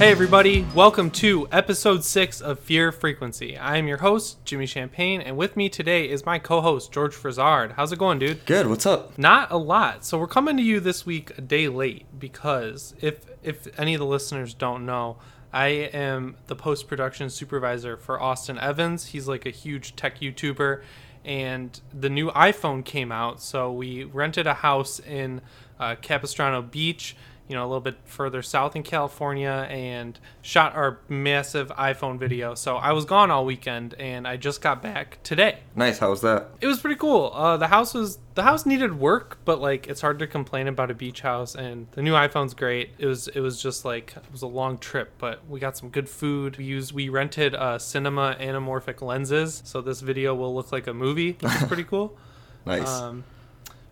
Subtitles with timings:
[0.00, 3.58] Hey, everybody, welcome to episode six of Fear Frequency.
[3.58, 7.14] I am your host, Jimmy Champagne, and with me today is my co host, George
[7.14, 7.72] Frizard.
[7.72, 8.46] How's it going, dude?
[8.46, 8.66] Good.
[8.66, 9.18] What's up?
[9.18, 10.06] Not a lot.
[10.06, 13.98] So, we're coming to you this week a day late because if, if any of
[13.98, 15.18] the listeners don't know,
[15.52, 19.08] I am the post production supervisor for Austin Evans.
[19.08, 20.82] He's like a huge tech YouTuber,
[21.26, 23.42] and the new iPhone came out.
[23.42, 25.42] So, we rented a house in
[25.78, 27.16] uh, Capistrano Beach
[27.50, 32.54] you know, a little bit further south in California and shot our massive iPhone video.
[32.54, 35.58] So I was gone all weekend and I just got back today.
[35.74, 35.98] Nice.
[35.98, 36.50] How was that?
[36.60, 37.32] It was pretty cool.
[37.34, 40.92] Uh, the house was the house needed work, but like it's hard to complain about
[40.92, 42.90] a beach house and the new iPhone's great.
[42.98, 45.88] It was it was just like it was a long trip, but we got some
[45.88, 46.56] good food.
[46.56, 50.94] We used we rented uh, cinema anamorphic lenses, so this video will look like a
[50.94, 52.16] movie, which is pretty cool.
[52.64, 52.88] nice.
[52.88, 53.24] Um,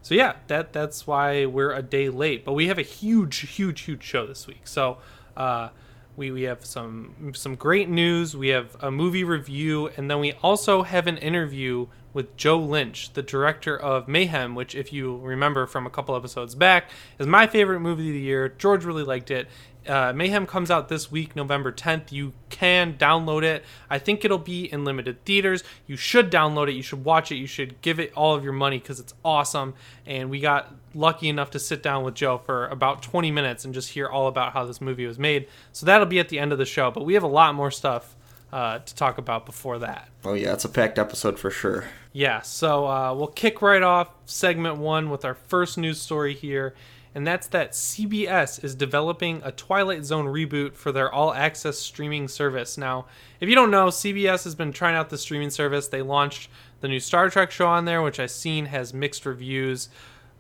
[0.08, 2.42] so yeah, that that's why we're a day late.
[2.42, 4.62] But we have a huge, huge, huge show this week.
[4.64, 4.96] So
[5.36, 5.68] uh,
[6.16, 8.34] we we have some some great news.
[8.34, 13.12] We have a movie review, and then we also have an interview with Joe Lynch,
[13.12, 17.46] the director of Mayhem, which, if you remember from a couple episodes back, is my
[17.46, 18.48] favorite movie of the year.
[18.48, 19.46] George really liked it.
[19.88, 22.12] Uh, Mayhem comes out this week, November 10th.
[22.12, 23.64] You can download it.
[23.88, 25.64] I think it'll be in limited theaters.
[25.86, 26.74] You should download it.
[26.74, 27.36] You should watch it.
[27.36, 29.74] You should give it all of your money because it's awesome.
[30.06, 33.72] And we got lucky enough to sit down with Joe for about 20 minutes and
[33.72, 35.48] just hear all about how this movie was made.
[35.72, 36.90] So that'll be at the end of the show.
[36.90, 38.14] But we have a lot more stuff
[38.52, 40.08] uh, to talk about before that.
[40.24, 41.84] Oh, yeah, it's a packed episode for sure.
[42.12, 46.74] Yeah, so uh, we'll kick right off segment one with our first news story here
[47.18, 52.28] and that's that CBS is developing a Twilight Zone reboot for their all access streaming
[52.28, 52.78] service.
[52.78, 53.06] Now,
[53.40, 55.88] if you don't know, CBS has been trying out the streaming service.
[55.88, 56.48] They launched
[56.80, 59.88] the new Star Trek show on there, which I've seen has mixed reviews.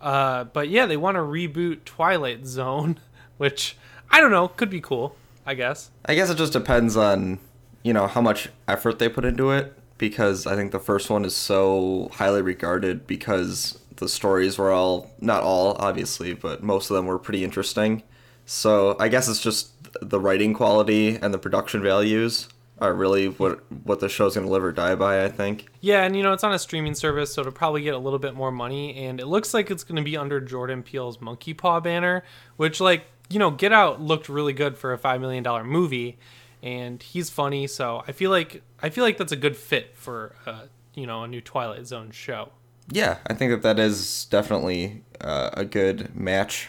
[0.00, 3.00] Uh, but yeah, they want to reboot Twilight Zone,
[3.38, 3.76] which
[4.08, 5.90] I don't know, could be cool, I guess.
[6.04, 7.40] I guess it just depends on,
[7.82, 11.24] you know, how much effort they put into it because I think the first one
[11.24, 16.96] is so highly regarded because the stories were all not all obviously, but most of
[16.96, 18.02] them were pretty interesting.
[18.46, 19.70] So I guess it's just
[20.00, 22.48] the writing quality and the production values
[22.80, 25.24] are really what what the show's gonna live or die by.
[25.24, 25.66] I think.
[25.80, 28.18] Yeah, and you know it's on a streaming service, so it'll probably get a little
[28.18, 31.80] bit more money, and it looks like it's gonna be under Jordan Peele's Monkey Paw
[31.80, 32.24] banner,
[32.56, 36.18] which like you know Get Out looked really good for a five million dollar movie,
[36.62, 40.36] and he's funny, so I feel like I feel like that's a good fit for
[40.46, 40.62] uh,
[40.94, 42.50] you know a new Twilight Zone show
[42.90, 46.68] yeah, I think that that is definitely uh, a good match,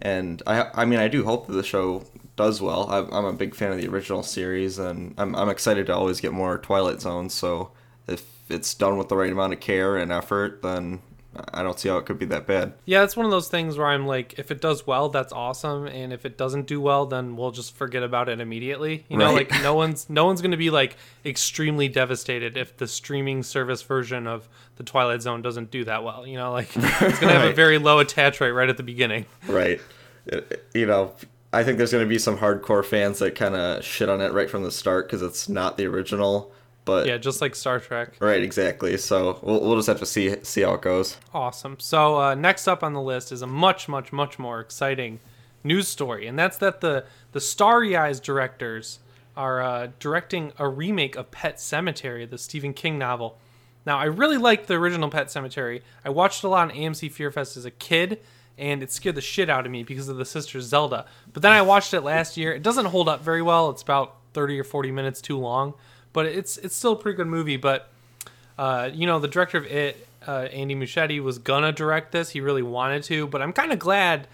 [0.00, 2.04] and I I mean I do hope that the show
[2.36, 2.88] does well.
[2.90, 6.20] I, I'm a big fan of the original series, and I'm I'm excited to always
[6.20, 7.28] get more Twilight Zone.
[7.30, 7.70] So
[8.08, 11.00] if it's done with the right amount of care and effort, then
[11.52, 12.74] I don't see how it could be that bad.
[12.84, 15.86] Yeah, it's one of those things where I'm like, if it does well, that's awesome,
[15.86, 19.04] and if it doesn't do well, then we'll just forget about it immediately.
[19.08, 19.50] You know, right.
[19.50, 24.26] like no one's no one's gonna be like extremely devastated if the streaming service version
[24.26, 26.26] of the Twilight Zone doesn't do that well.
[26.26, 29.26] You know, like it's gonna have a very low attach rate right at the beginning.
[29.48, 29.80] Right.
[30.32, 30.40] Uh,
[30.72, 31.14] you know,
[31.52, 34.48] I think there's gonna be some hardcore fans that kind of shit on it right
[34.48, 36.52] from the start because it's not the original
[36.84, 38.14] but yeah, just like Star Trek.
[38.20, 38.96] Right, exactly.
[38.98, 41.16] So we'll, we'll just have to see see how it goes.
[41.32, 41.76] Awesome.
[41.80, 45.20] So uh, next up on the list is a much, much, much more exciting
[45.62, 48.98] news story, and that's that the the Starry Eyes directors
[49.36, 53.38] are uh, directing a remake of Pet Sematary, the Stephen King novel.
[53.86, 55.82] Now, I really liked the original Pet Sematary.
[56.04, 58.20] I watched a lot on AMC Fear Fest as a kid,
[58.56, 61.06] and it scared the shit out of me because of the sister Zelda.
[61.32, 62.52] But then I watched it last year.
[62.54, 63.70] It doesn't hold up very well.
[63.70, 65.74] It's about 30 or 40 minutes too long
[66.14, 67.58] but it's it's still a pretty good movie.
[67.58, 67.90] But
[68.56, 72.30] uh, you know, the director of it, uh, Andy Muschietti, was gonna direct this.
[72.30, 74.26] He really wanted to, but I'm kind of glad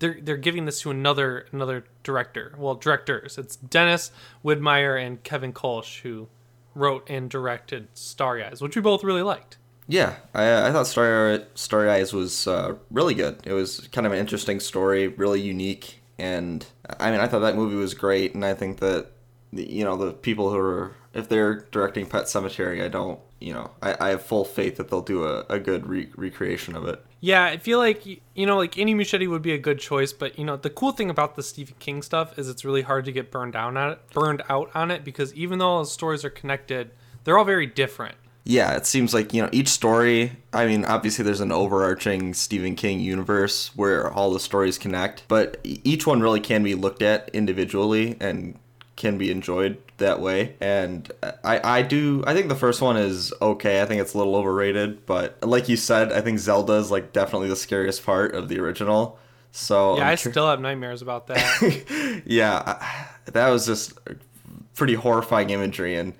[0.00, 2.54] they're they're giving this to another another director.
[2.58, 3.38] Well, directors.
[3.38, 4.10] It's Dennis
[4.44, 6.26] Widmyer and Kevin Kolsch who
[6.74, 9.56] wrote and directed Starry Eyes, which we both really liked.
[9.88, 13.38] Yeah, I, I thought Starry, Starry Eyes was uh, really good.
[13.44, 16.66] It was kind of an interesting story, really unique, and
[16.98, 19.12] I mean, I thought that movie was great, and I think that
[19.52, 23.70] you know the people who are if they're directing Pet Sematary, I don't, you know,
[23.80, 27.04] I, I have full faith that they'll do a, a good re- recreation of it.
[27.20, 30.38] Yeah, I feel like you know, like Andy Muschietti would be a good choice, but
[30.38, 33.12] you know, the cool thing about the Stephen King stuff is it's really hard to
[33.12, 36.24] get burned down on it, burned out on it, because even though all the stories
[36.24, 36.90] are connected,
[37.24, 38.14] they're all very different.
[38.44, 40.32] Yeah, it seems like you know each story.
[40.52, 45.58] I mean, obviously there's an overarching Stephen King universe where all the stories connect, but
[45.64, 48.58] each one really can be looked at individually and
[48.96, 50.56] can be enjoyed that way.
[50.60, 51.10] And
[51.44, 53.82] I, I do I think the first one is okay.
[53.82, 57.12] I think it's a little overrated, but like you said, I think Zelda is like
[57.12, 59.18] definitely the scariest part of the original.
[59.52, 62.22] So Yeah, I'm I still have nightmares about that.
[62.26, 63.98] yeah, that was just
[64.74, 66.14] pretty horrifying imagery, and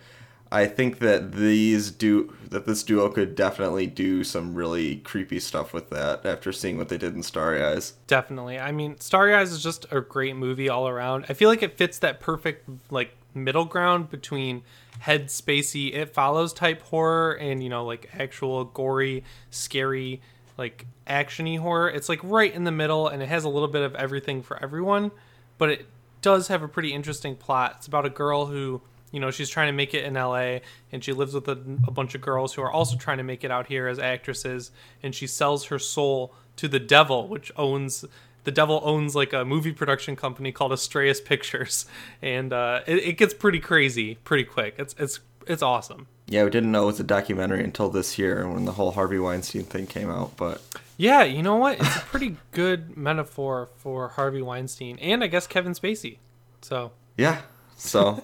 [0.50, 5.72] I think that these do that this duo could definitely do some really creepy stuff
[5.72, 7.94] with that after seeing what they did in Starry Eyes.
[8.06, 8.58] Definitely.
[8.58, 11.26] I mean, Starry Eyes is just a great movie all around.
[11.28, 14.62] I feel like it fits that perfect like middle ground between
[15.00, 20.20] head spacey it follows type horror and you know like actual gory, scary,
[20.56, 21.90] like actiony horror.
[21.90, 24.62] It's like right in the middle and it has a little bit of everything for
[24.62, 25.10] everyone,
[25.58, 25.86] but it
[26.22, 27.74] does have a pretty interesting plot.
[27.78, 30.58] It's about a girl who you know she's trying to make it in LA
[30.92, 33.44] and she lives with a, a bunch of girls who are also trying to make
[33.44, 34.70] it out here as actresses
[35.02, 38.04] and she sells her soul to the devil which owns
[38.46, 41.84] the devil owns like a movie production company called Astraeus Pictures
[42.22, 44.76] and uh, it, it gets pretty crazy pretty quick.
[44.78, 46.06] It's it's it's awesome.
[46.28, 49.18] Yeah, we didn't know it was a documentary until this year when the whole Harvey
[49.18, 50.62] Weinstein thing came out, but
[50.96, 51.80] yeah you know what?
[51.80, 56.18] It's a pretty good metaphor for Harvey Weinstein and I guess Kevin Spacey
[56.62, 56.92] so.
[57.16, 57.42] Yeah,
[57.76, 58.22] so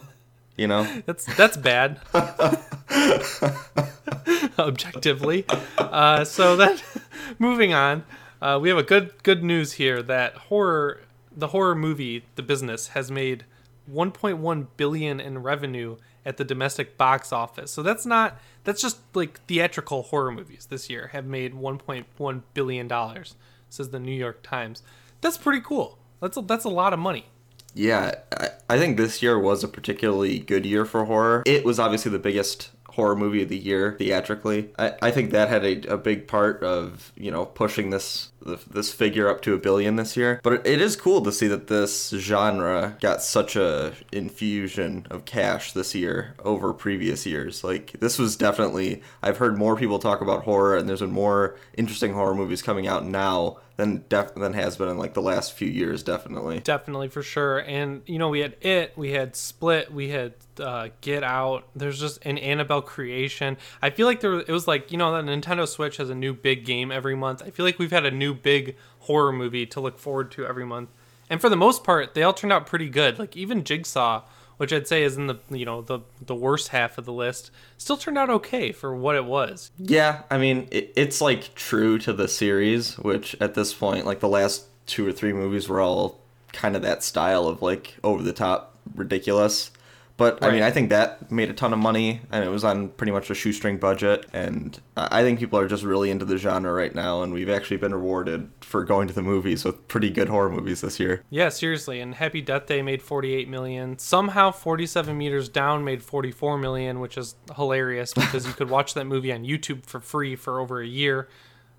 [0.57, 2.01] you know, That's that's bad.
[4.59, 5.45] Objectively.
[5.79, 6.79] Uh, so then,
[7.39, 8.05] moving on,
[8.41, 11.01] uh, we have a good good news here that horror,
[11.35, 13.45] the horror movie, the business has made
[13.91, 17.71] 1.1 billion in revenue at the domestic box office.
[17.71, 22.89] So that's not that's just like theatrical horror movies this year have made 1.1 billion
[22.89, 23.37] dollars.
[23.69, 24.83] Says the New York Times.
[25.23, 25.99] That's pretty cool.
[26.21, 27.27] That's a, that's a lot of money.
[27.75, 31.43] Yeah, I, I think this year was a particularly good year for horror.
[31.47, 34.71] It was obviously the biggest horror movie of the year theatrically.
[34.79, 38.93] I, I think that had a, a big part of you know pushing this this
[38.93, 40.41] figure up to a billion this year.
[40.43, 45.73] But it, is cool to see that this genre got such a infusion of cash
[45.73, 47.63] this year over previous years.
[47.63, 51.57] Like this was definitely I've heard more people talk about horror, and there's been more
[51.75, 55.53] interesting horror movies coming out now than def- than has been in like the last
[55.53, 56.03] few years.
[56.03, 56.61] Definitely.
[56.61, 57.59] definitely for sure.
[57.59, 61.69] And you know we had it we had split we had uh, get out.
[61.75, 63.57] There's just an annabelle creation.
[63.81, 66.35] I feel like there it was like you know the nintendo switch has a new
[66.35, 67.43] big game every month.
[67.43, 70.65] I feel like we've had a new big horror movie to look forward to every
[70.65, 70.91] month.
[71.31, 73.19] And for the most part they all turned out pretty good.
[73.19, 74.23] Like even jigsaw
[74.63, 77.51] which i'd say is in the you know the the worst half of the list
[77.79, 81.99] still turned out okay for what it was Yeah, I mean, it, it's like true
[81.99, 85.81] to the series, which at this point, like the last two or three movies were
[85.81, 86.21] all
[86.53, 89.71] kind of that style of like over the top ridiculous.
[90.17, 92.91] But I mean, I think that made a ton of money, and it was on
[92.91, 94.27] pretty much a shoestring budget.
[94.33, 97.49] And I I think people are just really into the genre right now, and we've
[97.49, 101.23] actually been rewarded for going to the movies with pretty good horror movies this year.
[101.31, 102.01] Yeah, seriously.
[102.01, 103.99] And Happy Death Day made 48 million.
[103.99, 109.07] Somehow 47 Meters Down made 44 million, which is hilarious because you could watch that
[109.07, 111.29] movie on YouTube for free for over a year.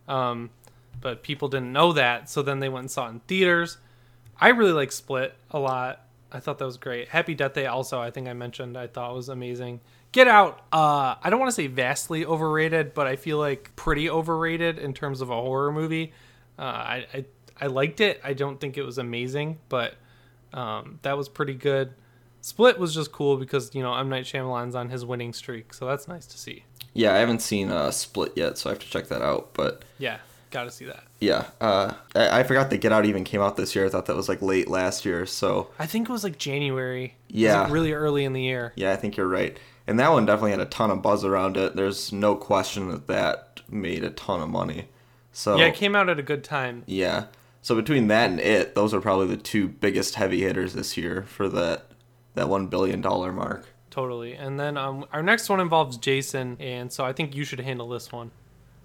[0.07, 0.49] Um,
[1.01, 3.77] but people didn't know that, so then they went and saw it in theaters.
[4.39, 6.05] I really like Split a lot.
[6.33, 7.09] I thought that was great.
[7.09, 9.81] Happy Death Day also, I think I mentioned, I thought was amazing.
[10.11, 14.09] Get Out, uh, I don't want to say vastly overrated, but I feel like pretty
[14.09, 16.13] overrated in terms of a horror movie.
[16.57, 17.25] Uh, I, I
[17.61, 18.19] I liked it.
[18.23, 19.95] I don't think it was amazing, but
[20.53, 21.93] um, that was pretty good.
[22.41, 25.85] Split was just cool because you know M Night Shyamalan's on his winning streak, so
[25.85, 26.65] that's nice to see.
[26.93, 29.53] Yeah, I haven't seen uh, Split yet, so I have to check that out.
[29.53, 30.17] But Yeah,
[30.51, 31.05] got to see that.
[31.23, 33.85] Yeah, uh, I, I forgot that Get Out even came out this year.
[33.85, 37.15] I thought that was like late last year, so I think it was like January.
[37.29, 37.61] It was, Yeah.
[37.63, 38.73] like, really early in the year.
[38.75, 39.57] Yeah, I think you're right.
[39.87, 41.75] And that one definitely had a ton of buzz around it.
[41.75, 44.87] There's no question that that made a ton of money.
[45.31, 46.83] So Yeah, it came out at a good time.
[46.85, 47.25] yeah.
[47.61, 51.23] So between that and it, those are probably the two biggest heavy hitters this year
[51.23, 51.85] for that
[52.35, 53.67] that one billion dollar mark.
[53.89, 54.33] Totally.
[54.33, 57.87] And then um, our next one involves Jason, and so I think you should handle
[57.87, 58.31] this one.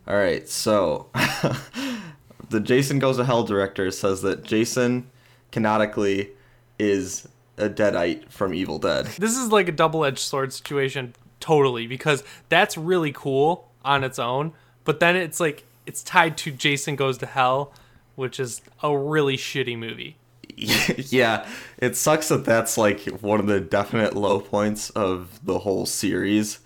[0.06, 1.10] All right, so
[2.50, 5.10] the Jason Goes to Hell director says that Jason
[5.50, 6.30] canonically
[6.78, 9.06] is a deadite from Evil Dead.
[9.18, 14.18] This is like a double edged sword situation, totally, because that's really cool on its
[14.18, 14.52] own,
[14.84, 17.72] but then it's like it's tied to Jason Goes to Hell,
[18.14, 20.16] which is a really shitty movie.
[20.56, 21.46] yeah,
[21.78, 26.58] it sucks that that's like one of the definite low points of the whole series,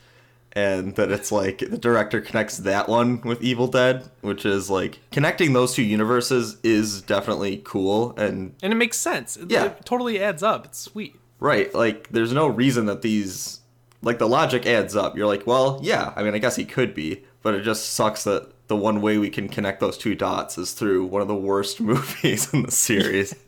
[0.55, 5.01] and that it's like the director connects that one with Evil Dead, which is like
[5.11, 9.37] connecting those two universes is definitely cool and And it makes sense.
[9.37, 9.65] It, Yeah.
[9.67, 10.65] it totally adds up.
[10.67, 11.19] It's sweet.
[11.41, 11.73] right.
[11.75, 13.61] Like, there's no reason that these
[14.03, 15.17] like the logic adds up.
[15.17, 16.13] You're like, well, yeah.
[16.17, 19.17] I mean, I guess he could be, but it just sucks that the one way
[19.19, 22.71] we can connect those two dots is through one of the worst movies in the
[22.71, 23.35] series.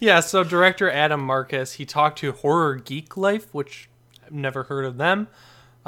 [0.00, 3.88] Yeah, so director Adam Marcus, he talked to Horror Geek Life, which
[4.24, 5.28] I've never heard of them.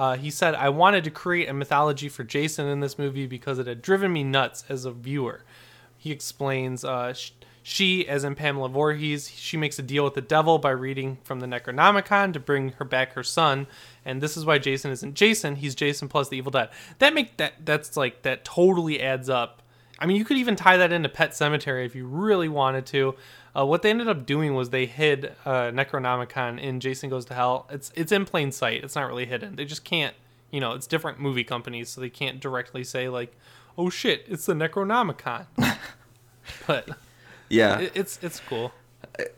[0.01, 3.59] Uh, he said, I wanted to create a mythology for Jason in this movie because
[3.59, 5.45] it had driven me nuts as a viewer.
[5.99, 10.23] He explains, uh, sh- she, as in Pamela Voorhees, she makes a deal with the
[10.23, 13.67] devil by reading from the Necronomicon to bring her back her son.
[14.03, 16.71] And this is why Jason isn't Jason; he's Jason plus the Evil Dead.
[16.99, 19.61] That make that that's like that totally adds up.
[19.99, 23.17] I mean, you could even tie that into Pet Sematary if you really wanted to.
[23.57, 27.35] Uh, what they ended up doing was they hid uh, Necronomicon in Jason Goes to
[27.35, 27.67] Hell.
[27.71, 28.85] It's it's in plain sight.
[28.85, 29.57] It's not really hidden.
[29.57, 30.15] They just can't.
[30.51, 33.37] You know, it's different movie companies, so they can't directly say like,
[33.77, 35.47] "Oh shit, it's the Necronomicon."
[36.67, 36.91] but
[37.49, 38.73] Yeah, it, it's it's cool.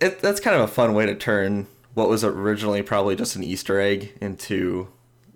[0.01, 3.43] it, that's kind of a fun way to turn what was originally probably just an
[3.43, 4.89] Easter egg into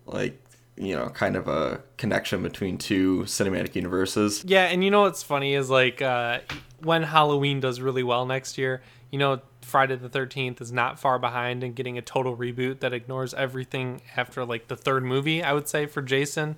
[0.07, 0.41] like
[0.77, 4.45] you know kind of a connection between two cinematic universes.
[4.47, 6.41] Yeah, and you know what's funny is like uh,
[6.81, 11.19] when Halloween does really well next year, you know Friday the Thirteenth is not far
[11.19, 15.43] behind in getting a total reboot that ignores everything after like the third movie.
[15.43, 16.57] I would say for Jason,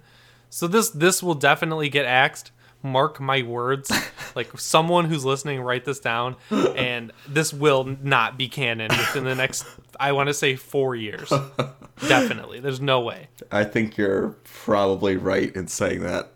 [0.50, 2.52] so this this will definitely get axed.
[2.82, 3.90] Mark my words,
[4.34, 9.34] like someone who's listening, write this down, and this will not be canon within the
[9.34, 9.66] next.
[9.98, 11.32] I want to say four years.
[12.08, 13.28] Definitely, there's no way.
[13.50, 16.30] I think you're probably right in saying that.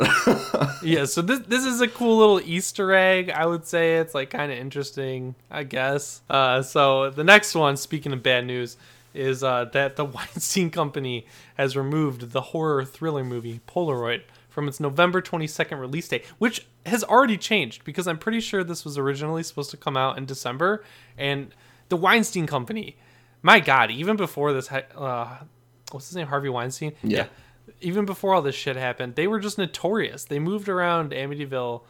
[0.83, 4.31] yeah so this this is a cool little easter egg i would say it's like
[4.31, 8.77] kind of interesting i guess uh so the next one speaking of bad news
[9.15, 14.78] is uh that the weinstein company has removed the horror thriller movie polaroid from its
[14.78, 19.42] november 22nd release date which has already changed because i'm pretty sure this was originally
[19.42, 20.85] supposed to come out in december
[21.18, 21.54] and
[21.88, 22.97] the weinstein company
[23.42, 25.38] my god even before this uh
[25.90, 27.26] what's his name harvey weinstein Yeah.
[27.80, 30.25] even before all this shit happened, they were just notorious.
[30.25, 31.82] They moved around Amityville,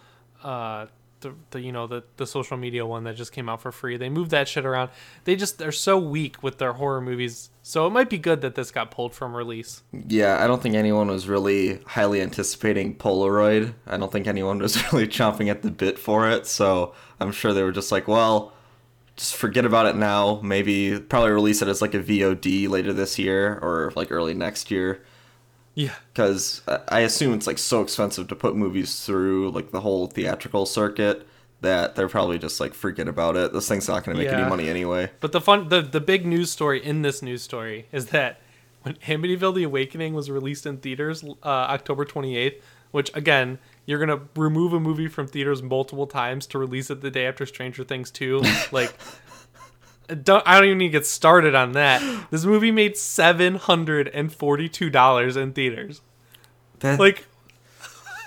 [0.43, 0.87] uh,
[1.23, 3.97] the, the you know the the social media one that just came out for free.
[3.97, 4.91] They moved that shit around.
[5.25, 7.51] They just they're so weak with their horror movies.
[7.63, 9.83] So it might be good that this got pulled from release.
[9.93, 13.75] yeah, I don't think anyone was really highly anticipating Polaroid.
[13.87, 16.47] I don't think anyone was really chomping at the bit for it.
[16.47, 18.53] So I'm sure they were just like, well,
[19.17, 20.41] just forget about it now.
[20.43, 24.71] Maybe probably release it as like a VOD later this year or like early next
[24.71, 25.05] year.
[25.75, 25.95] Yeah.
[26.13, 30.67] because I assume it's like so expensive to put movies through like the whole theatrical
[30.67, 31.27] circuit
[31.63, 33.53] that they're probably just like forget about it.
[33.53, 34.41] This thing's not going to make Yeah.
[34.41, 35.11] any money anyway.
[35.21, 38.41] But the fun the the big news story in this news story is that
[38.83, 42.61] when Amityville: The Awakening was released in theaters uh, October 28th,
[42.91, 47.11] which again you're gonna remove a movie from theaters multiple times to release it the
[47.11, 48.95] day after Stranger Things 2, like.
[50.09, 52.03] Don't, I don't even need to get started on that.
[52.31, 56.01] This movie made seven hundred and forty-two dollars in theaters.
[56.81, 57.27] That, Like,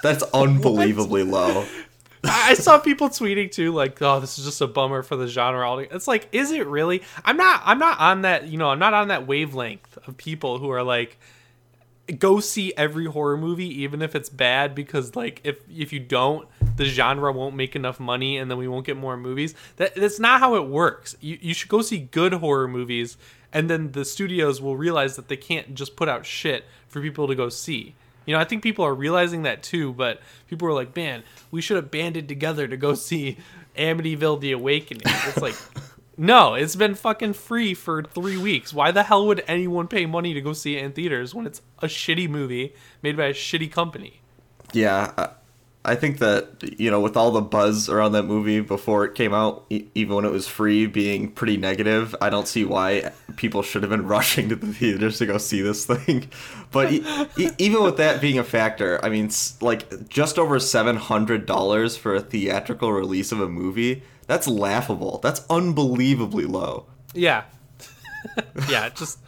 [0.01, 1.65] that's unbelievably low.
[2.23, 5.27] I I saw people tweeting too, like, "Oh, this is just a bummer for the
[5.27, 7.03] genre." It's like, is it really?
[7.23, 7.61] I'm not.
[7.65, 8.47] I'm not on that.
[8.47, 11.19] You know, I'm not on that wavelength of people who are like,
[12.07, 16.47] go see every horror movie, even if it's bad, because like, if if you don't,
[16.75, 19.55] the genre won't make enough money, and then we won't get more movies.
[19.77, 21.15] That that's not how it works.
[21.21, 23.17] You you should go see good horror movies,
[23.51, 27.27] and then the studios will realize that they can't just put out shit for people
[27.27, 27.95] to go see.
[28.25, 31.61] You know, I think people are realizing that too, but people are like, man, we
[31.61, 33.37] should have banded together to go see
[33.77, 35.03] Amityville The Awakening.
[35.05, 35.55] It's like,
[36.17, 38.73] no, it's been fucking free for three weeks.
[38.73, 41.61] Why the hell would anyone pay money to go see it in theaters when it's
[41.79, 44.21] a shitty movie made by a shitty company?
[44.73, 45.33] Yeah,
[45.85, 46.49] I, think that
[46.79, 50.15] you know with all the buzz around that movie before it came out, e- even
[50.15, 54.05] when it was free, being pretty negative, I don't see why people should have been
[54.15, 56.29] rushing to the theaters to go see this thing.
[56.71, 57.05] But e-
[57.37, 59.29] e- even with that being a factor, I mean,
[59.61, 64.03] like just over seven hundred dollars for a theatrical release of a movie.
[64.27, 65.19] That's laughable.
[65.23, 66.87] That's unbelievably low.
[67.13, 67.43] Yeah.
[68.69, 69.19] yeah, just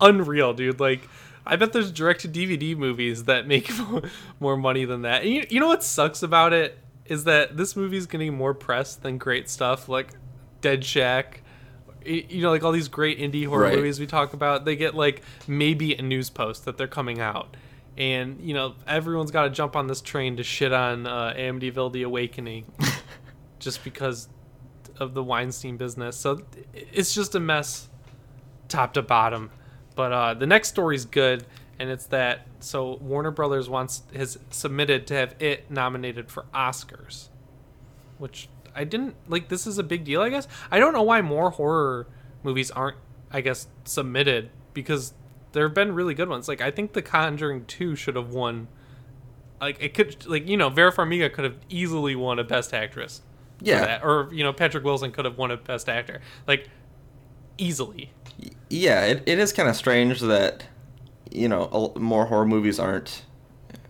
[0.00, 0.80] unreal, dude.
[0.80, 1.02] Like,
[1.46, 3.70] I bet there's direct to DVD movies that make
[4.40, 5.22] more money than that.
[5.22, 8.94] And you, you know what sucks about it is that this movie's getting more press
[8.94, 10.08] than great stuff like
[10.62, 11.42] Dead Shack.
[12.06, 13.76] You know, like all these great indie horror Right.
[13.76, 17.56] movies we talk about, they get like maybe a news post that they're coming out.
[17.96, 21.92] And, you know, everyone's got to jump on this train to shit on uh, Amityville
[21.92, 22.64] The Awakening
[23.58, 24.28] just because
[24.98, 26.16] of the Weinstein business.
[26.16, 27.88] So it's just a mess
[28.68, 29.50] top to bottom.
[29.94, 31.44] But uh, the next story's good,
[31.78, 37.28] and it's that so Warner Brothers wants has submitted to have it nominated for Oscars,
[38.18, 39.48] which I didn't like.
[39.48, 40.48] This is a big deal, I guess.
[40.70, 42.06] I don't know why more horror
[42.42, 42.96] movies aren't,
[43.30, 45.14] I guess, submitted because
[45.52, 46.48] there have been really good ones.
[46.48, 48.66] Like I think The Conjuring Two should have won.
[49.60, 53.22] Like it could, like you know, Vera Farmiga could have easily won a Best Actress.
[53.60, 53.80] for Yeah.
[53.86, 54.04] that.
[54.04, 56.20] or you know, Patrick Wilson could have won a Best Actor.
[56.48, 56.68] Like
[57.56, 58.10] easily.
[58.68, 60.64] Yeah, it, it is kind of strange that
[61.30, 63.24] you know more horror movies aren't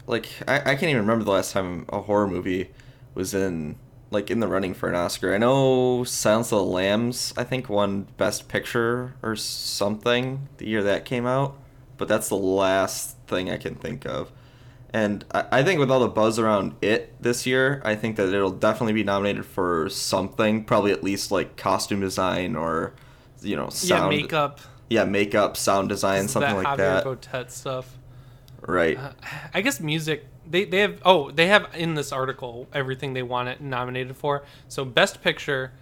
[0.06, 2.70] like I, I can't even remember the last time a horror movie
[3.14, 3.76] was in
[4.10, 5.34] like in the running for an Oscar.
[5.34, 10.82] I know Silence of the Lambs, I think, won Best Picture or something the year
[10.84, 11.58] that came out,
[11.96, 14.30] but that's the last thing I can think of.
[14.92, 18.32] And I, I think with all the buzz around it this year, I think that
[18.32, 22.94] it'll definitely be nominated for something, probably at least like costume design or,
[23.44, 24.12] you know, sound.
[24.12, 24.60] yeah, makeup,
[24.90, 27.04] Yeah, makeup, sound design, something like Javier that.
[27.04, 27.98] Botet stuff.
[28.60, 28.96] Right.
[28.98, 29.12] Uh,
[29.52, 30.26] I guess music.
[30.48, 34.44] They they have oh they have in this article everything they want it nominated for.
[34.68, 35.72] So best picture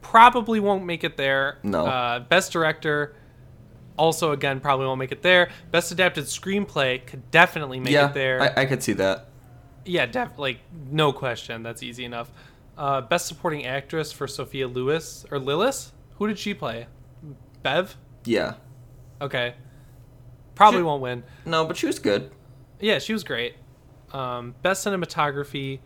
[0.00, 1.58] probably won't make it there.
[1.62, 1.86] No.
[1.86, 3.14] Uh, best director
[3.96, 5.50] also again probably won't make it there.
[5.70, 8.40] Best adapted screenplay could definitely make yeah, it there.
[8.40, 9.26] I, I could see that.
[9.84, 10.58] yeah, def- like
[10.90, 11.62] no question.
[11.62, 12.30] That's easy enough.
[12.78, 15.90] Uh, best supporting actress for Sophia Lewis or Lillis.
[16.20, 16.86] Who did she play?
[17.62, 17.96] Bev.
[18.24, 18.54] Yeah.
[19.22, 19.54] Okay.
[20.54, 21.22] Probably She- won't win.
[21.46, 22.30] No, but she was good.
[22.78, 23.54] Yeah, she was great.
[24.12, 25.78] Um, best cinematography,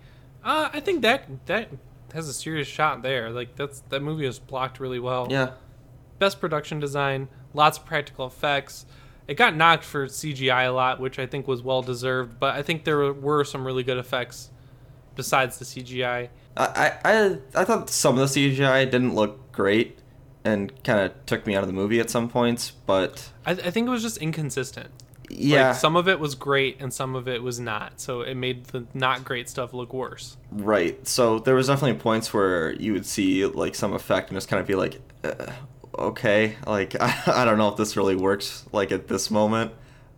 [0.44, 1.68] uh, I think that that
[2.12, 3.30] has a serious shot there.
[3.30, 5.28] Like that's that movie was blocked really well.
[5.30, 5.52] Yeah.
[6.18, 8.86] Best production design, lots of practical effects.
[9.28, 12.40] It got knocked for CGI a lot, which I think was well deserved.
[12.40, 14.50] But I think there were some really good effects
[15.14, 16.28] besides the CGI.
[16.56, 16.66] I,
[17.04, 19.98] I, I I thought some of the CGI didn't look great
[20.44, 23.70] and kind of took me out of the movie at some points, but I, I
[23.70, 24.90] think it was just inconsistent.
[25.30, 28.00] yeah, Like, some of it was great and some of it was not.
[28.00, 30.36] So it made the not great stuff look worse.
[30.52, 31.06] right.
[31.08, 34.60] So there was definitely points where you would see like some effect and just kind
[34.60, 35.52] of be like, uh,
[35.98, 39.72] okay, like I, I don't know if this really works like at this moment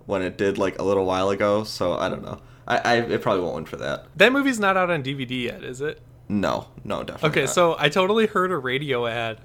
[0.06, 1.62] when it did like a little while ago.
[1.64, 2.40] So I don't know.
[2.66, 4.06] I, I it probably won't win for that.
[4.16, 6.00] That movie's not out on DVD yet, is it?
[6.28, 7.28] No, no, definitely.
[7.28, 7.50] Okay, not.
[7.54, 9.38] so I totally heard a radio ad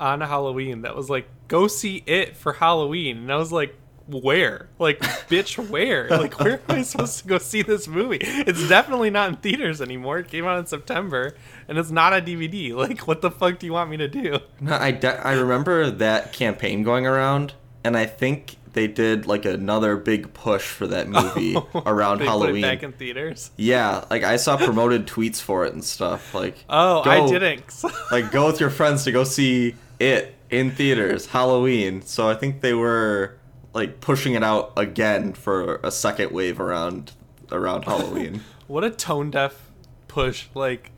[0.00, 3.74] on Halloween that was like, "Go see it for Halloween," and I was like,
[4.08, 4.68] "Where?
[4.78, 6.08] Like, bitch, where?
[6.08, 8.18] Like, where am I supposed to go see this movie?
[8.20, 10.18] It's definitely not in theaters anymore.
[10.18, 11.34] It came out in September,
[11.68, 12.74] and it's not on DVD.
[12.80, 15.90] Like, what the fuck do you want me to do?" No, I, de- I remember
[15.90, 21.08] that campaign going around, and I think they did like another big push for that
[21.16, 22.62] movie oh, around they Halloween.
[22.62, 23.50] Put it back in theaters.
[23.56, 26.32] yeah, like I saw promoted tweets for it and stuff.
[26.34, 27.64] Like, Oh, I didn't.
[28.12, 32.02] Like, go with your friends to go see it in theaters Halloween.
[32.02, 33.38] So I think they were
[33.72, 37.12] like pushing it out again for a second wave around
[37.52, 38.42] around Halloween.
[38.66, 39.70] what a tone deaf
[40.08, 40.48] push!
[40.54, 40.90] Like,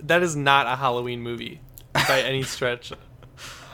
[0.00, 1.60] that is not a Halloween movie
[1.92, 2.92] by any stretch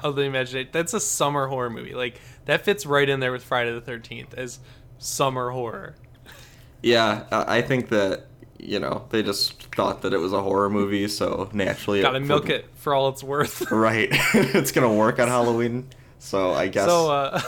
[0.02, 0.70] of the imagination.
[0.72, 1.94] That's a summer horror movie.
[1.94, 4.60] Like that fits right in there with Friday the Thirteenth as
[4.98, 5.96] summer horror.
[6.82, 8.25] yeah, I I think that
[8.58, 12.46] you know they just thought that it was a horror movie, so naturally Gotta milk
[12.46, 13.70] for- it for all it's worth.
[13.70, 14.08] Right.
[14.34, 15.88] it's gonna work on Halloween.
[16.18, 17.40] So I guess So uh,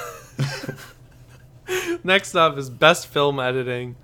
[2.04, 3.96] next up is best film editing.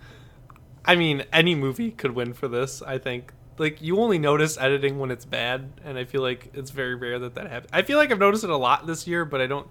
[0.85, 2.83] I mean, any movie could win for this.
[2.83, 3.33] I think.
[3.57, 7.21] Like you only notice editing when it's bad, and I feel like it's very rare
[7.21, 7.71] that that happens.
[7.73, 9.69] I feel like I've noticed it a lot this year, but I don't.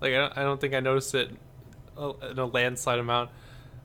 [0.00, 1.30] Like I don't, I don't think I noticed it
[1.98, 3.30] uh, in a landslide amount.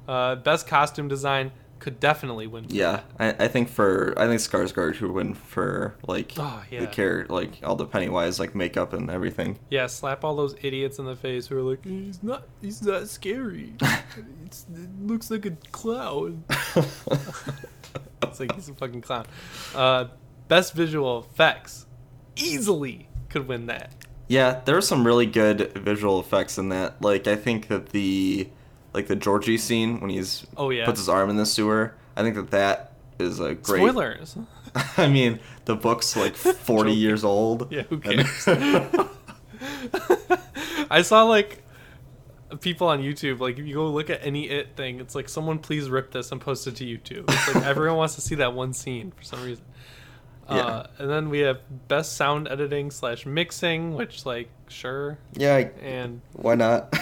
[0.07, 1.51] Uh, best costume design
[1.83, 2.65] could definitely win.
[2.67, 6.79] for yeah, I, I think for I think Skarsgård should win for like Oh, yeah.
[6.79, 9.59] the care like all the Pennywise like makeup and everything.
[9.69, 13.09] Yeah, slap all those idiots in the face who are like, he's not, he's not
[13.09, 13.73] scary.
[14.45, 16.45] it's, it looks like a clown.
[18.23, 19.25] it's like he's a fucking clown.
[19.75, 20.05] Uh,
[20.47, 21.85] best visual effects,
[22.37, 23.93] easily could win that.
[24.29, 27.01] Yeah, there were some really good visual effects in that.
[27.01, 28.47] Like I think that the
[28.93, 30.85] like the Georgie scene when he's Oh, yeah.
[30.85, 31.95] puts his arm in the sewer.
[32.15, 33.79] I think that that is a great.
[33.81, 34.37] Spoilers.
[34.97, 37.71] I mean, the book's like forty years old.
[37.71, 38.47] Yeah, who cares?
[40.89, 41.63] I saw like
[42.61, 43.39] people on YouTube.
[43.39, 46.31] Like if you go look at any it thing, it's like someone please rip this
[46.31, 47.25] and post it to YouTube.
[47.29, 49.65] It's like everyone wants to see that one scene for some reason.
[50.47, 50.87] Uh, Yeah.
[51.03, 56.21] and then we have best sound editing slash mixing, which like sure, yeah, I- and
[56.33, 56.93] why not?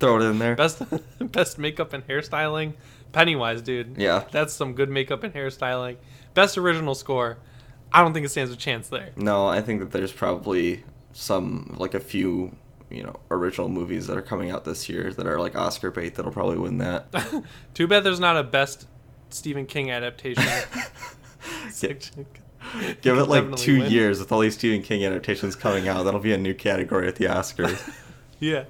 [0.00, 0.54] Throw it in there.
[0.54, 0.82] best
[1.20, 2.74] best makeup and hairstyling.
[3.12, 3.96] Pennywise, dude.
[3.96, 4.24] Yeah.
[4.30, 5.96] that's some good makeup and hairstyling.
[6.34, 7.38] Best original score.
[7.90, 9.10] I don't think it stands a chance there.
[9.16, 12.54] No, I think that there's probably some like a few,
[12.90, 16.14] you know, original movies that are coming out this year that are like Oscar bait
[16.16, 17.06] that'll probably win that.
[17.74, 18.86] Too bad there's not a best
[19.30, 20.44] Stephen King adaptation.
[23.00, 23.90] Give it like two win.
[23.90, 26.02] years with all these Stephen King adaptations coming out.
[26.04, 27.90] That'll be a new category at the Oscars.
[28.40, 28.64] Yeah.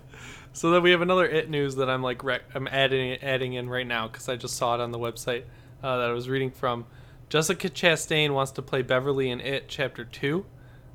[0.58, 3.70] So then we have another it news that I'm like rec- I'm adding adding in
[3.70, 5.44] right now because I just saw it on the website
[5.84, 6.84] uh, that I was reading from.
[7.28, 10.46] Jessica Chastain wants to play Beverly in It Chapter Two.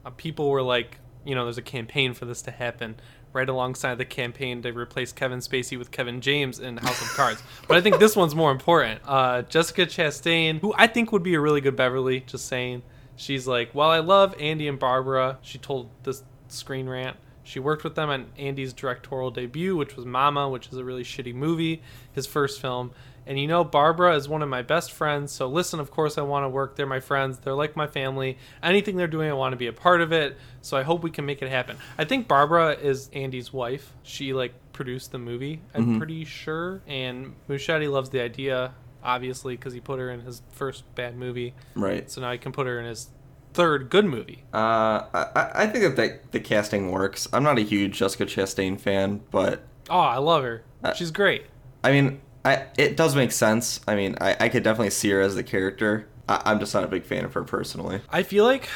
[0.06, 2.96] Uh, people were like you know, there's a campaign for this to happen
[3.32, 7.42] right alongside the campaign to replace Kevin Spacey with Kevin James in House of Cards.
[7.70, 9.00] but I think this one's more important.
[9.06, 12.84] Uh, Jessica Chastain, who I think would be a really good Beverly, just saying.
[13.16, 15.38] She's like, well, I love Andy and Barbara.
[15.42, 17.16] She told this Screen Rant.
[17.44, 21.04] She worked with them on Andy's directorial debut, which was Mama, which is a really
[21.04, 21.82] shitty movie,
[22.14, 22.92] his first film.
[23.26, 25.32] And you know, Barbara is one of my best friends.
[25.32, 26.76] So listen, of course, I want to work.
[26.76, 27.40] They're my friends.
[27.40, 28.38] They're like my family.
[28.62, 30.38] Anything they're doing, I want to be a part of it.
[30.62, 31.78] So I hope we can make it happen.
[31.98, 33.94] I think Barbara is Andy's wife.
[34.04, 35.62] She like produced the movie.
[35.74, 35.98] I'm mm-hmm.
[36.00, 36.82] pretty sure.
[36.88, 41.54] And Muschietti loves the idea, obviously, because he put her in his first bad movie.
[41.76, 42.10] Right.
[42.12, 43.10] So now he can put her in his
[43.54, 44.44] third good movie.
[44.54, 47.28] Uh, I, I think that the, the casting works.
[47.32, 50.64] I'm not a huge Jessica Chastain fan, but Oh, I love her.
[50.84, 51.46] Uh, She's great.
[51.84, 53.82] I mean, I it does make sense.
[53.88, 56.08] I mean, I, I could definitely see her as the character.
[56.28, 58.02] I, I'm just not a big fan of her personally.
[58.10, 58.70] I feel like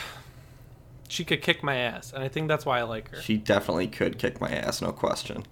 [1.10, 3.22] she could kick my ass, and I think that's why I like her.
[3.22, 5.46] She definitely could kick my ass, no question.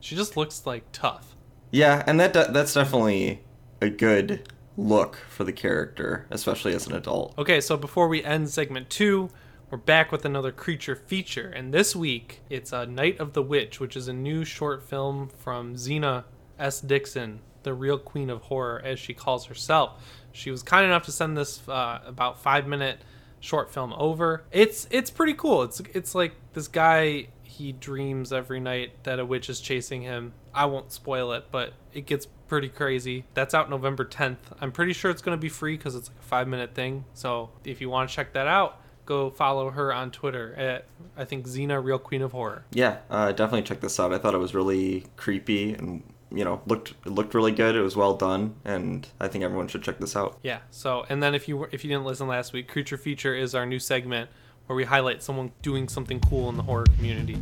[0.00, 1.34] She just looks like tough.
[1.70, 3.42] Yeah, and that that's definitely
[3.80, 4.48] a good
[4.80, 7.34] look for the character, especially as an adult.
[7.38, 9.30] Okay, so before we end segment two,
[9.70, 13.78] we're back with another creature feature, and this week it's a Night of the Witch,
[13.78, 16.24] which is a new short film from Xena
[16.58, 16.80] S.
[16.80, 20.02] Dixon, the real queen of horror, as she calls herself.
[20.32, 23.00] She was kind enough to send this uh, about five minute
[23.40, 24.44] short film over.
[24.50, 25.62] It's it's pretty cool.
[25.62, 30.32] It's it's like this guy he dreams every night that a witch is chasing him.
[30.54, 33.24] I won't spoil it, but it gets pretty crazy.
[33.32, 34.36] That's out November 10th.
[34.60, 37.04] I'm pretty sure it's going to be free because it's like a five minute thing.
[37.14, 40.84] So if you want to check that out, go follow her on Twitter at
[41.16, 42.64] I think Xena Real Queen of Horror.
[42.72, 44.12] Yeah, uh, definitely check this out.
[44.12, 47.76] I thought it was really creepy and you know looked it looked really good.
[47.76, 50.38] It was well done, and I think everyone should check this out.
[50.42, 50.58] Yeah.
[50.70, 53.64] So and then if you if you didn't listen last week, Creature Feature is our
[53.64, 54.28] new segment
[54.66, 57.40] where we highlight someone doing something cool in the horror community.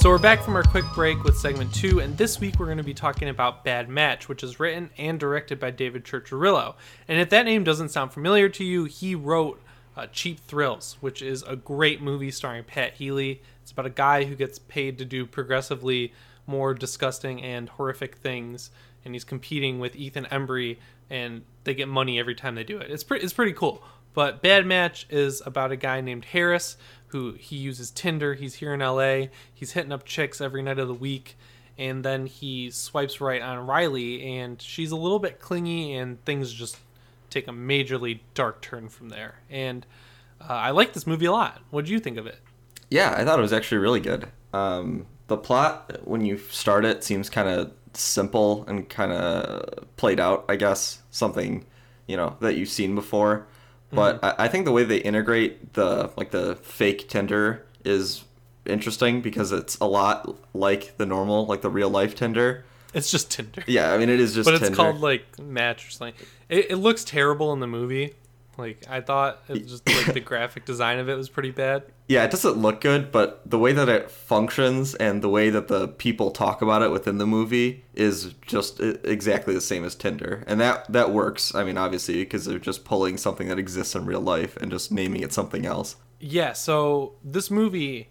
[0.00, 2.78] So we're back from our quick break with segment two, and this week we're going
[2.78, 6.76] to be talking about Bad Match, which is written and directed by David Chirchirillo.
[7.06, 9.60] And if that name doesn't sound familiar to you, he wrote
[9.98, 13.42] uh, Cheap Thrills, which is a great movie starring Pat Healy.
[13.60, 16.14] It's about a guy who gets paid to do progressively
[16.46, 18.70] more disgusting and horrific things,
[19.04, 20.78] and he's competing with Ethan Embry,
[21.10, 22.90] and they get money every time they do it.
[22.90, 23.82] It's pretty, it's pretty cool.
[24.14, 26.78] But Bad Match is about a guy named Harris
[27.10, 28.34] who he uses Tinder.
[28.34, 29.26] He's here in LA.
[29.52, 31.36] He's hitting up chicks every night of the week.
[31.78, 36.52] And then he swipes right on Riley, and she's a little bit clingy, and things
[36.52, 36.76] just
[37.30, 39.36] take a majorly dark turn from there.
[39.48, 39.86] And
[40.40, 41.62] uh, I like this movie a lot.
[41.70, 42.38] What do you think of it?
[42.90, 44.28] Yeah, I thought it was actually really good.
[44.52, 50.20] Um, the plot, when you start it, seems kind of simple and kind of played
[50.20, 51.00] out, I guess.
[51.10, 51.64] Something,
[52.06, 53.46] you know, that you've seen before.
[53.92, 54.40] But mm-hmm.
[54.40, 58.24] I, I think the way they integrate the like the fake Tinder is
[58.66, 62.64] interesting because it's a lot like the normal, like the real life Tinder.
[62.92, 63.62] It's just Tinder.
[63.66, 64.76] Yeah, I mean it is just but it's Tinder.
[64.76, 66.14] called like Match or something.
[66.48, 68.14] It, it looks terrible in the movie.
[68.60, 71.84] Like I thought, it just like the graphic design of it was pretty bad.
[72.08, 75.68] yeah, it doesn't look good, but the way that it functions and the way that
[75.68, 80.44] the people talk about it within the movie is just exactly the same as Tinder,
[80.46, 81.54] and that that works.
[81.54, 84.92] I mean, obviously, because they're just pulling something that exists in real life and just
[84.92, 85.96] naming it something else.
[86.20, 88.10] Yeah, so this movie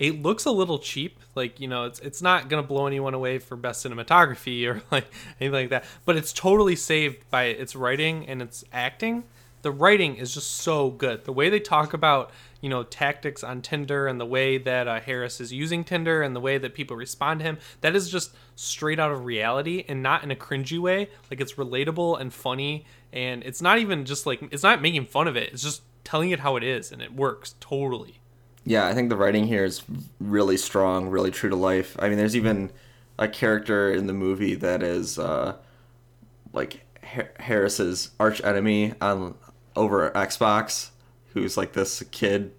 [0.00, 1.20] it looks a little cheap.
[1.34, 5.06] Like, you know, it's it's not gonna blow anyone away for best cinematography or like
[5.38, 5.84] anything like that.
[6.06, 9.24] But it's totally saved by its writing and its acting.
[9.62, 11.24] The writing is just so good.
[11.24, 15.00] The way they talk about, you know, tactics on Tinder and the way that uh,
[15.00, 18.34] Harris is using Tinder and the way that people respond to him, that is just
[18.56, 21.08] straight out of reality and not in a cringy way.
[21.30, 25.28] Like it's relatable and funny and it's not even just like it's not making fun
[25.28, 25.52] of it.
[25.52, 28.20] It's just telling it how it is and it works totally.
[28.64, 29.82] Yeah, I think the writing here is
[30.20, 31.96] really strong, really true to life.
[31.98, 32.70] I mean, there's even
[33.18, 35.56] a character in the movie that is uh,
[36.52, 39.34] like Har- Harris's arch enemy on
[39.80, 40.90] over Xbox,
[41.32, 42.52] who's like this kid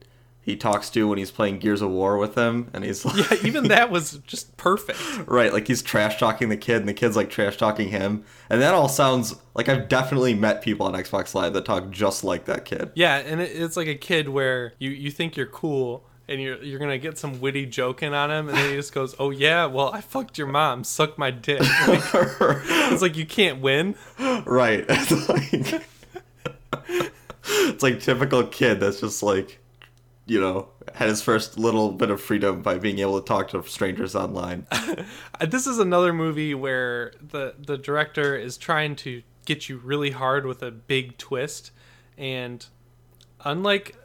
[0.44, 3.38] he talks to when he's playing Gears of War with him, and he's like, Yeah,
[3.48, 5.00] even that was just perfect.
[5.28, 8.60] right, like he's trash talking the kid, and the kid's like trash talking him, and
[8.60, 12.46] that all sounds like I've definitely met people on Xbox Live that talk just like
[12.46, 12.92] that kid.
[12.96, 16.80] Yeah, and it's like a kid where you, you think you're cool and you're you're
[16.80, 19.94] gonna get some witty joking on him, and then he just goes, "Oh yeah, well
[19.94, 23.94] I fucked your mom, suck my dick." Like, it's like you can't win.
[24.20, 24.86] Right.
[24.90, 25.84] It's like
[27.46, 29.62] it's like typical kid that's just like
[30.26, 33.62] you know, had his first little bit of freedom by being able to talk to
[33.64, 34.66] strangers online.
[35.46, 40.46] this is another movie where the the director is trying to get you really hard
[40.46, 41.72] with a big twist
[42.18, 42.68] and
[43.44, 43.98] unlike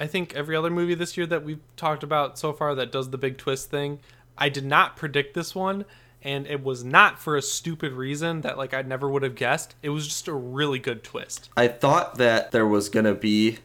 [0.00, 3.10] I think every other movie this year that we've talked about so far that does
[3.10, 4.00] the big twist thing,
[4.36, 5.84] I did not predict this one
[6.24, 9.74] and it was not for a stupid reason that like I never would have guessed.
[9.82, 11.50] It was just a really good twist.
[11.56, 13.58] I thought that there was going to be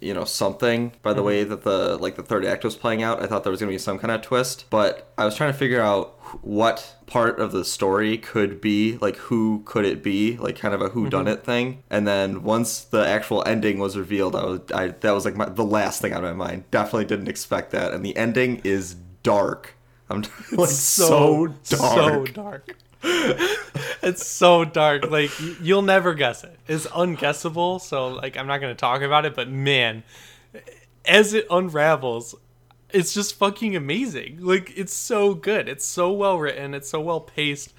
[0.00, 1.26] you know something by the mm-hmm.
[1.26, 3.70] way that the like the third act was playing out i thought there was going
[3.70, 7.38] to be some kind of twist but i was trying to figure out what part
[7.38, 11.08] of the story could be like who could it be like kind of a who
[11.08, 11.46] done it mm-hmm.
[11.46, 15.36] thing and then once the actual ending was revealed i was I, that was like
[15.36, 18.96] my, the last thing on my mind definitely didn't expect that and the ending is
[19.22, 19.76] dark
[20.10, 25.10] i'm like so, so dark so dark it's so dark.
[25.10, 26.58] Like you'll never guess it.
[26.68, 27.80] It's unguessable.
[27.80, 29.34] So like I'm not gonna talk about it.
[29.34, 30.02] But man,
[31.06, 32.34] as it unravels,
[32.90, 34.38] it's just fucking amazing.
[34.40, 35.68] Like it's so good.
[35.68, 36.74] It's so well written.
[36.74, 37.72] It's so well paced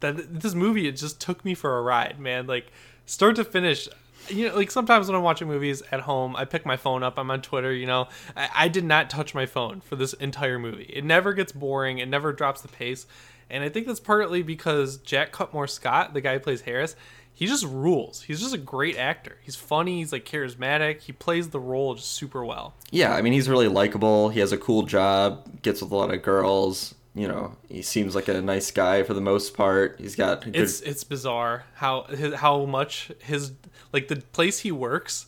[0.00, 2.46] that this movie it just took me for a ride, man.
[2.46, 2.70] Like
[3.04, 3.88] start to finish.
[4.30, 7.18] You know, like sometimes when I'm watching movies at home, I pick my phone up.
[7.18, 7.72] I'm on Twitter.
[7.72, 10.90] You know, I, I did not touch my phone for this entire movie.
[10.92, 11.98] It never gets boring.
[11.98, 13.06] It never drops the pace
[13.50, 16.96] and I think that's partly because Jack Cutmore Scott, the guy who plays Harris,
[17.32, 18.22] he just rules.
[18.22, 19.38] He's just a great actor.
[19.42, 19.98] He's funny.
[19.98, 21.00] He's like charismatic.
[21.02, 22.74] He plays the role just super well.
[22.90, 24.28] Yeah, I mean, he's really likable.
[24.28, 25.62] He has a cool job.
[25.62, 26.94] Gets with a lot of girls.
[27.18, 29.96] You know, he seems like a nice guy for the most part.
[29.98, 30.44] He's got.
[30.44, 30.54] Good...
[30.54, 33.52] It's it's bizarre how his, how much his
[33.92, 35.26] like the place he works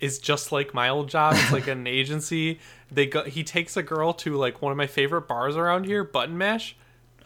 [0.00, 1.34] is just like my old job.
[1.36, 2.58] It's like an agency.
[2.90, 3.22] They go.
[3.22, 6.76] He takes a girl to like one of my favorite bars around here, Button Mash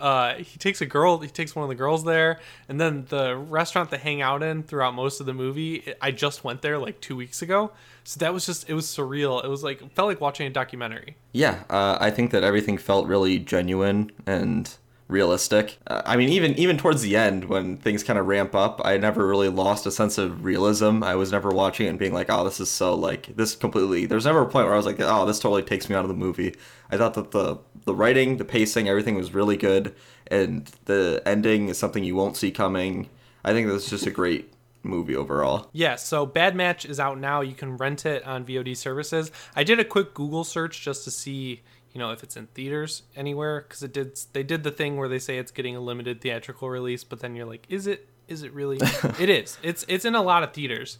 [0.02, 1.18] uh, he takes a girl.
[1.18, 4.64] He takes one of the girls there, and then the restaurant they hang out in
[4.64, 5.94] throughout most of the movie.
[6.00, 7.70] I just went there like two weeks ago,
[8.02, 9.42] so that was just it was surreal.
[9.44, 11.16] It was like felt like watching a documentary.
[11.30, 14.76] Yeah, uh, I think that everything felt really genuine and
[15.12, 15.78] realistic.
[15.86, 18.96] Uh, I mean, even even towards the end when things kind of ramp up, I
[18.96, 21.02] never really lost a sense of realism.
[21.02, 24.06] I was never watching it and being like, "Oh, this is so like this completely."
[24.06, 26.08] There's never a point where I was like, "Oh, this totally takes me out of
[26.08, 26.54] the movie."
[26.90, 29.94] I thought that the the writing, the pacing, everything was really good,
[30.28, 33.08] and the ending is something you won't see coming.
[33.44, 34.52] I think that's just a great
[34.84, 35.68] movie overall.
[35.72, 37.40] Yeah, so Bad Match is out now.
[37.40, 39.30] You can rent it on VOD services.
[39.54, 41.62] I did a quick Google search just to see
[41.92, 45.08] you know if it's in theaters anywhere because it did they did the thing where
[45.08, 48.08] they say it's getting a limited theatrical release but then you're like is it?
[48.28, 48.78] Is it really?
[49.20, 49.58] It is.
[49.62, 50.98] It's it's in a lot of theaters.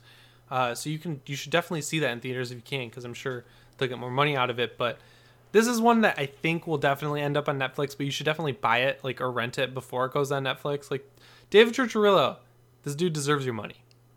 [0.51, 3.07] Uh, so you can you should definitely see that in theaters if you can because
[3.07, 3.43] i'm sure
[3.79, 4.99] they'll get more money out of it but
[5.53, 8.27] this is one that i think will definitely end up on netflix but you should
[8.27, 10.91] definitely buy it like or rent it before it goes on netflix.
[10.91, 11.09] Like
[11.49, 12.37] david Chirchirillo,
[12.83, 13.77] this dude deserves your money.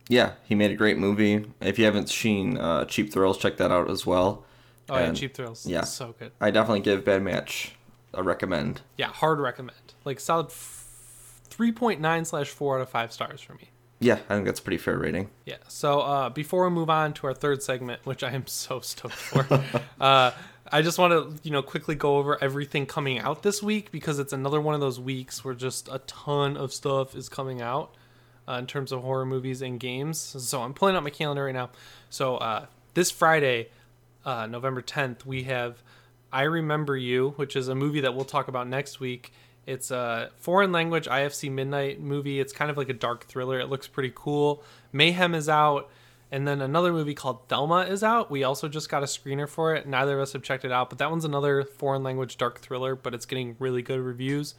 [0.09, 1.45] Yeah he made a great movie.
[1.61, 4.43] If you haven't seen uh, cheap thrills check that out as well
[4.89, 5.65] Oh and, yeah, Cheap Thrills.
[5.65, 6.31] Yeah, so good.
[6.39, 7.73] I definitely give Bad Match
[8.13, 8.81] a recommend.
[8.97, 9.93] Yeah, hard recommend.
[10.03, 13.69] Like solid three point nine slash four out of five stars for me.
[13.99, 15.29] Yeah, I think that's pretty fair rating.
[15.45, 15.57] Yeah.
[15.67, 19.15] So uh, before we move on to our third segment, which I am so stoked
[19.15, 19.47] for,
[20.01, 20.31] uh,
[20.71, 24.19] I just want to you know quickly go over everything coming out this week because
[24.19, 27.95] it's another one of those weeks where just a ton of stuff is coming out
[28.47, 30.19] uh, in terms of horror movies and games.
[30.19, 31.69] So I'm pulling up my calendar right now.
[32.09, 33.69] So uh, this Friday,
[34.25, 35.83] uh, November 10th, we have
[36.31, 39.31] I Remember You, which is a movie that we'll talk about next week.
[39.65, 42.39] It's a foreign language IFC Midnight movie.
[42.39, 43.59] It's kind of like a dark thriller.
[43.59, 44.63] It looks pretty cool.
[44.91, 45.89] Mayhem is out.
[46.31, 48.29] And then another movie called Thelma is out.
[48.29, 49.87] We also just got a screener for it.
[49.87, 52.95] Neither of us have checked it out, but that one's another foreign language dark thriller,
[52.95, 54.55] but it's getting really good reviews.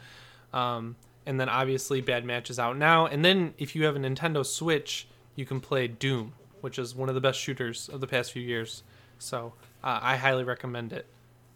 [0.52, 3.06] Um, and then obviously Bad Match is out now.
[3.06, 7.08] And then if you have a Nintendo Switch, you can play Doom, which is one
[7.08, 8.82] of the best shooters of the past few years.
[9.18, 11.06] So uh, I highly recommend it.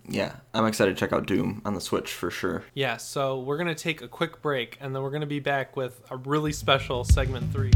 [0.08, 2.64] Yeah, I'm excited to check out Doom on the Switch for sure.
[2.74, 5.40] Yeah, so we're going to take a quick break and then we're going to be
[5.40, 7.72] back with a really special segment three.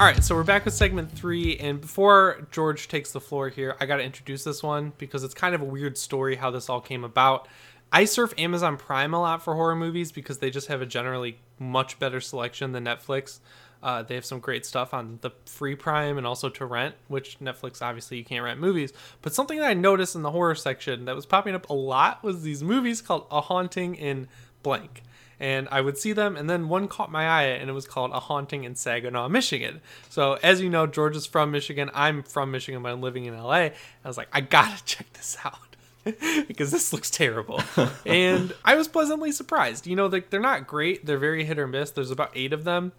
[0.00, 3.76] All right, so we're back with segment three, and before George takes the floor here,
[3.80, 6.70] I got to introduce this one because it's kind of a weird story how this
[6.70, 7.48] all came about.
[7.92, 11.38] I surf Amazon Prime a lot for horror movies because they just have a generally
[11.58, 13.40] much better selection than Netflix.
[13.82, 17.38] Uh, they have some great stuff on the free Prime and also to rent, which
[17.38, 18.94] Netflix obviously you can't rent movies.
[19.20, 22.24] But something that I noticed in the horror section that was popping up a lot
[22.24, 24.28] was these movies called A Haunting in
[24.62, 25.02] Blank
[25.40, 28.10] and I would see them, and then one caught my eye, and it was called
[28.12, 29.80] A Haunting in Saginaw, Michigan.
[30.10, 31.90] So as you know, George is from Michigan.
[31.94, 33.52] I'm from Michigan, but I'm living in LA.
[33.54, 33.72] I
[34.04, 35.58] was like, I gotta check this out.
[36.48, 37.60] because this looks terrible.
[38.06, 39.86] and I was pleasantly surprised.
[39.86, 41.04] You know, they're, they're not great.
[41.04, 41.90] They're very hit or miss.
[41.90, 42.92] There's about eight of them,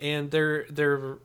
[0.00, 1.18] and they're they're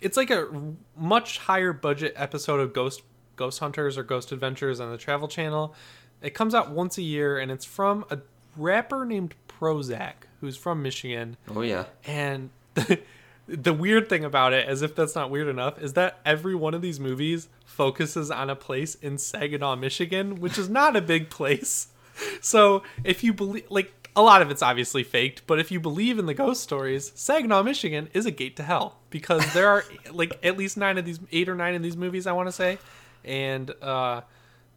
[0.00, 0.48] it's like a
[0.96, 3.02] much higher budget episode of Ghost
[3.36, 5.74] Ghost Hunters or Ghost Adventures on the Travel Channel.
[6.22, 8.18] It comes out once a year, and it's from a
[8.56, 11.36] rapper named Prozak, who's from Michigan.
[11.54, 11.86] Oh yeah.
[12.06, 13.00] And the,
[13.48, 16.74] the weird thing about it, as if that's not weird enough, is that every one
[16.74, 21.30] of these movies focuses on a place in Saginaw, Michigan, which is not a big
[21.30, 21.88] place.
[22.40, 26.18] So if you believe, like, a lot of it's obviously faked, but if you believe
[26.18, 30.38] in the ghost stories, Saginaw, Michigan is a gate to hell because there are like
[30.42, 32.78] at least nine of these, eight or nine of these movies, I want to say,
[33.22, 34.22] and uh,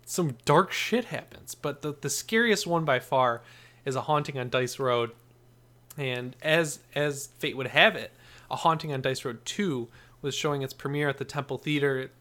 [0.04, 1.56] some dark shit happens.
[1.56, 3.42] But the the scariest one by far
[3.86, 5.12] is a haunting on Dice Road,
[5.98, 8.12] and as as fate would have it,
[8.50, 9.88] a haunting on Dice Road two
[10.22, 12.12] was showing its premiere at the Temple Theater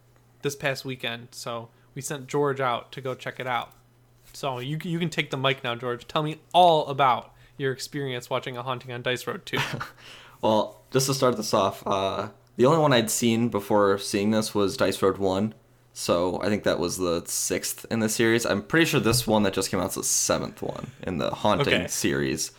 [0.43, 1.29] this past weekend.
[1.33, 3.73] So we sent George out to go check it out.
[4.33, 6.07] So you you can take the mic now, George.
[6.07, 9.59] Tell me all about your experience watching A Haunting on Dice Road 2.
[10.41, 14.55] Well, just to start this off, uh, the only one I'd seen before seeing this
[14.55, 15.53] was Dice Road 1.
[15.99, 18.47] So I think that was the sixth in the series.
[18.47, 21.31] I'm pretty sure this one that just came out is the seventh one in the
[21.31, 21.87] Haunting Okay.
[21.89, 22.53] series,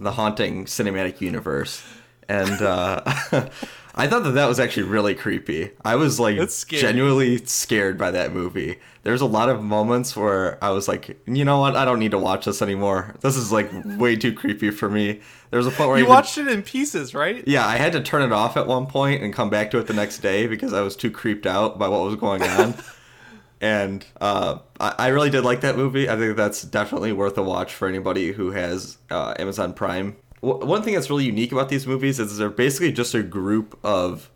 [0.00, 1.82] the Haunting cinematic universe.
[2.30, 3.02] And uh,
[3.98, 5.72] I thought that that was actually really creepy.
[5.84, 6.80] I was like scary.
[6.80, 8.78] genuinely scared by that movie.
[9.02, 11.74] There's a lot of moments where I was like, you know what?
[11.74, 13.16] I don't need to watch this anymore.
[13.22, 15.20] This is like way too creepy for me.
[15.50, 17.42] There was a point where I you even- watched it in pieces, right?
[17.48, 19.88] yeah, I had to turn it off at one point and come back to it
[19.88, 22.74] the next day because I was too creeped out by what was going on.
[23.60, 26.08] and uh, I, I really did like that movie.
[26.08, 30.16] I think that's definitely worth a watch for anybody who has uh, Amazon Prime.
[30.42, 33.78] W- one thing that's really unique about these movies is they're basically just a group
[33.82, 34.30] of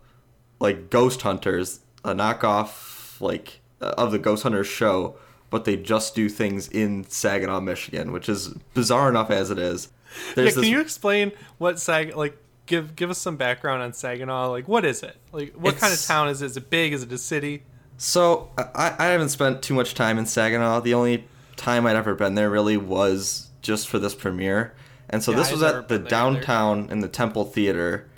[0.59, 5.15] like ghost hunters, a knockoff like uh, of the Ghost Hunters show,
[5.49, 9.89] but they just do things in Saginaw, Michigan, which is bizarre enough as it is.
[10.29, 14.49] Yeah, can this- you explain what Sag like give give us some background on Saginaw?
[14.51, 15.15] Like what is it?
[15.31, 16.47] Like what kind of town is it?
[16.47, 16.93] Is it big?
[16.93, 17.63] Is it a city?
[17.97, 20.81] So I, I haven't spent too much time in Saginaw.
[20.81, 24.73] The only time I'd ever been there really was just for this premiere.
[25.13, 26.09] And so Yeah, this I've was at the there either.
[26.09, 28.09] downtown in the Temple Theater.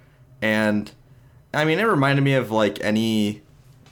[0.42, 0.90] And
[1.54, 3.44] I mean, it reminded me of like any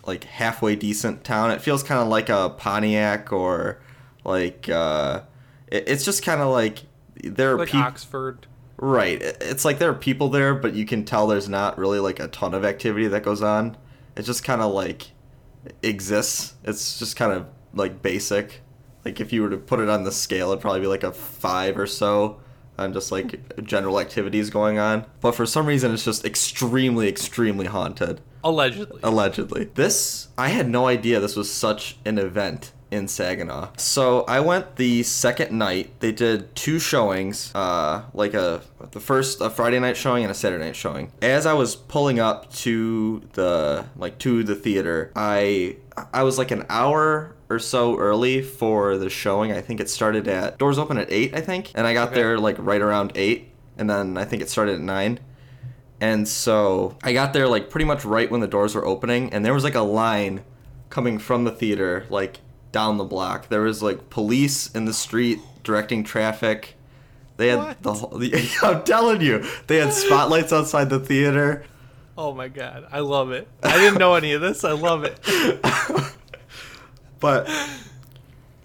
[0.06, 1.52] like halfway decent town.
[1.52, 3.82] It feels kind of like a Pontiac or
[4.24, 5.22] like uh
[5.68, 6.84] it, it's just kind of like
[7.22, 8.48] there are Like people Oxford.
[8.78, 9.22] Right.
[9.22, 12.30] It's like there are people there, but you can tell there's not really like a
[12.30, 13.76] ton of activity that goes on.
[14.16, 15.12] It just kind of like
[15.82, 16.54] exists.
[16.64, 18.62] It's just kind of like basic.
[19.06, 21.12] Like if you were to put it on the scale, it'd probably be like a
[21.12, 22.40] five or so
[22.78, 25.06] on just like general activities going on.
[25.22, 28.22] But for some reason, it's just extremely, extremely haunted.
[28.44, 29.00] Allegedly.
[29.04, 29.66] Allegedly.
[29.76, 33.70] This, I had no idea this was such an event in Saginaw.
[33.78, 36.00] So I went the second night.
[36.00, 40.36] They did two showings, uh, like a the first a Friday night showing and a
[40.36, 41.12] Saturday night showing.
[41.22, 45.78] As I was pulling up to the like to the theater, I
[46.14, 49.52] I was like an hour or so early for the showing.
[49.52, 52.16] I think it started at doors open at eight, I think, and I got Okay.
[52.22, 55.20] there like right around eight, and then I think it started at nine.
[56.02, 59.46] And so I got there like pretty much right when the doors were opening, and
[59.46, 60.44] there was like a line
[60.90, 62.40] coming from the theater, like
[62.72, 63.48] down the block.
[63.50, 66.76] There was like police in the street directing traffic.
[67.38, 67.82] They had What?
[67.84, 68.18] the whole.
[68.18, 71.64] The, I'm telling you, they had spotlights outside the theater.
[72.18, 73.48] Oh my god, I love it.
[73.64, 74.64] I didn't know any of this.
[74.64, 75.18] I love it.
[77.24, 77.50] But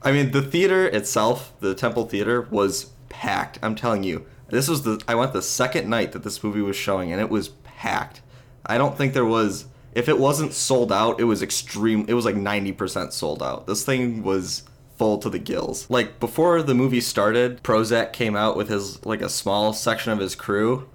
[0.02, 3.56] I mean, the theater itself, the Temple Theater, was packed.
[3.62, 5.00] I'm telling you, this was the.
[5.06, 8.20] I went the second night that this movie was showing, and it was packed.
[8.66, 9.66] I don't think there was.
[9.94, 12.04] If it wasn't sold out, it was extreme.
[12.08, 13.68] It was like 90% sold out.
[13.68, 14.64] This thing was
[14.96, 15.88] full to the gills.
[15.88, 20.18] Like before the movie started, Prozak came out with his like a small section of
[20.18, 20.88] his crew,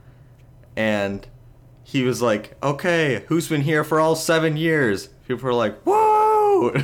[0.75, 1.25] and
[1.85, 6.73] he was like, "Okay, who's been here for all seven years?" People were like, "Whoa!"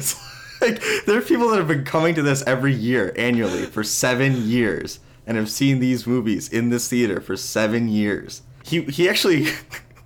[0.62, 4.48] Like there are people that have been coming to this every year, annually, for seven
[4.48, 8.42] years, and have seen these movies in this theater for seven years.
[8.66, 9.48] He he actually,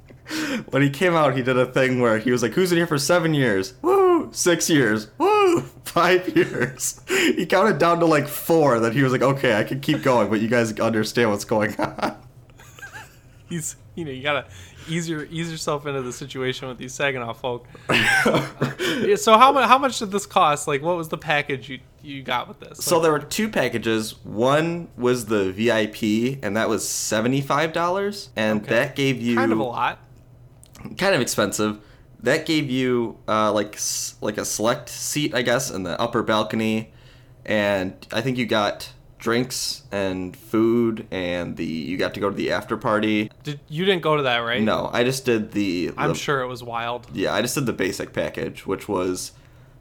[0.70, 2.88] when he came out, he did a thing where he was like, "Who's in here
[2.88, 3.74] for seven years?
[3.82, 4.30] Woo!
[4.32, 5.08] Six years?
[5.18, 5.62] Woo!
[5.86, 8.80] Five years?" He counted down to like four.
[8.80, 11.76] That he was like, "Okay, I can keep going, but you guys understand what's going
[11.80, 12.18] on."
[13.50, 14.46] He's you know, you gotta
[14.88, 17.68] ease your ease yourself into the situation with these Saginaw folk.
[19.18, 20.68] So how much how much did this cost?
[20.68, 22.84] Like what was the package you you got with this?
[22.84, 24.16] So Like, there were two packages.
[24.24, 28.70] One was the VIP, and that was seventy-five dollars, and Okay.
[28.70, 30.00] that gave you kind of a lot.
[30.98, 31.80] kind of expensive.
[32.22, 33.80] That gave you uh, like
[34.22, 36.94] like a select seat, I guess, in the upper balcony,
[37.46, 38.92] and I think you got
[39.24, 43.32] drinks and food, and the you got to go to the after party.
[43.44, 44.62] Did you didn't go to that, right?
[44.62, 45.92] No, I just did the.
[45.98, 47.08] I'm sure it was wild.
[47.14, 49.32] Yeah, I just did the basic package, which was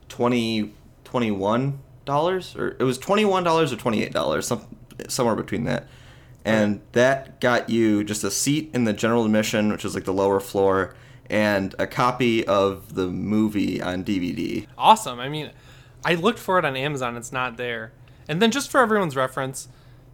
[0.09, 0.73] twenty
[1.03, 4.65] twenty one dollars, or it was twenty one dollars or twenty eight dollars, some
[5.09, 5.89] somewhere between that.
[6.45, 10.13] And that got you just a seat in the general admission, which is like the
[10.13, 10.95] lower floor,
[11.29, 14.67] and a copy of the movie on DVD.
[14.79, 15.19] Awesome.
[15.19, 15.51] I mean,
[16.05, 17.17] I looked for it on Amazon.
[17.17, 17.93] It's not there.
[18.29, 19.69] And then just for everyone's reference,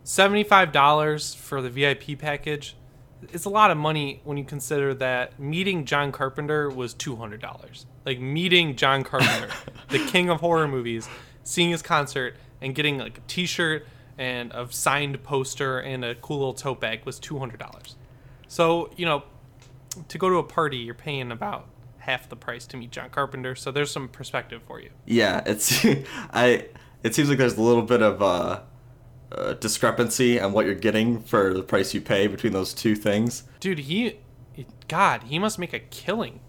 [0.05, 2.75] seventy-five dollars for the VIP package.
[3.33, 7.41] It's a lot of money when you consider that meeting John Carpenter was two hundred
[7.41, 7.87] dollars.
[8.07, 9.49] Like meeting John Carpenter,
[9.89, 11.09] the king of horror movies,
[11.43, 13.87] seeing his concert and getting like a T-shirt
[14.17, 17.97] and a signed poster and a cool little tote bag was two hundred dollars.
[18.47, 19.25] So you know,
[20.09, 23.55] to go to a party, you're paying about half the price to meet John Carpenter.
[23.55, 24.91] So there's some perspective for you.
[25.07, 25.85] Yeah, it's
[26.33, 26.67] I.
[27.03, 28.61] It seems like there's a little bit of uh,
[29.32, 33.44] uh, discrepancy on what you're getting for the price you pay between those two things.
[33.61, 34.18] Dude, he,
[34.88, 36.40] God, he must make a killing.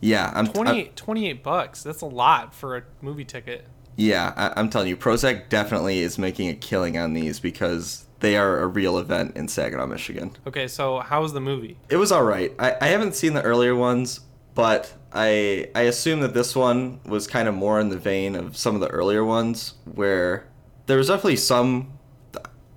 [0.00, 1.82] Yeah, I'm 28, 28 bucks.
[1.82, 3.66] That's a lot for a movie ticket.
[3.96, 8.36] Yeah, I- I'm telling you, Prozak definitely is making a killing on these because they
[8.36, 10.32] are a real event in Saginaw, Michigan.
[10.46, 11.78] Okay, so how was the movie?
[11.88, 12.52] It was all right.
[12.58, 14.20] I, I haven't seen the earlier ones,
[14.54, 18.56] but I I assume that this one was kind of more in the vein of
[18.56, 20.46] some of the earlier ones, where
[20.86, 21.92] there was definitely some.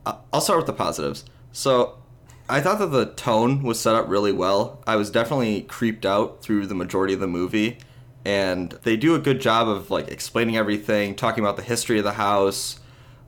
[0.06, 1.26] I- I'll start with the positives.
[1.52, 1.96] So.
[2.52, 4.82] I thought that the tone was set up really well.
[4.88, 7.78] I was definitely creeped out through the majority of the movie,
[8.26, 12.04] and they do a good job of like explaining everything, talking about the history of
[12.06, 12.80] the house.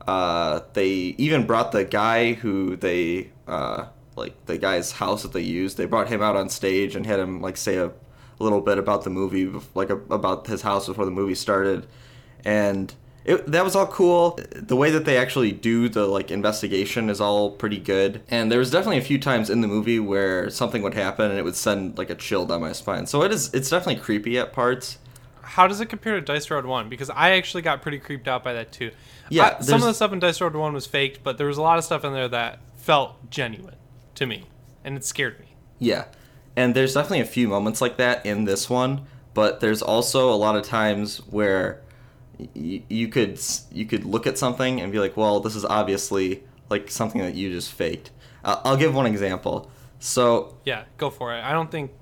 [0.08, 3.84] Uh, they even brought the guy who they uh,
[4.16, 5.76] like the guy's house that they used.
[5.76, 7.92] They brought him out on stage and had him like say a,
[8.38, 11.86] little bit about the movie, like a, about his house before the movie started,
[12.44, 14.38] and it, that was all cool.
[14.52, 18.20] The way that they actually do the like investigation is all pretty good.
[18.28, 21.38] And there was definitely a few times in the movie where something would happen and
[21.38, 23.06] it would send like a chill down my spine.
[23.06, 24.98] So it is it's definitely creepy at parts.
[25.42, 26.88] How does it compare to Dice Road 1?
[26.88, 28.90] Because I actually got pretty creeped out by that too.
[29.28, 31.58] Yeah, I- some of the stuff in Dice Road 1 was faked, but there was
[31.58, 33.76] a lot of stuff in there that felt genuine
[34.16, 34.46] to me,
[34.82, 35.54] and it scared me.
[35.78, 36.06] Yeah.
[36.56, 40.36] And there's definitely a few moments like that in this one, but there's also a
[40.36, 41.80] lot of times where
[42.54, 43.40] y- you could
[43.72, 47.34] you could look at something and be like, "Well, this is obviously like something that
[47.34, 48.10] you just faked."
[48.44, 49.70] Uh, I'll give one example.
[49.98, 51.40] So, Yeah, go for it.
[51.42, 51.92] I don't think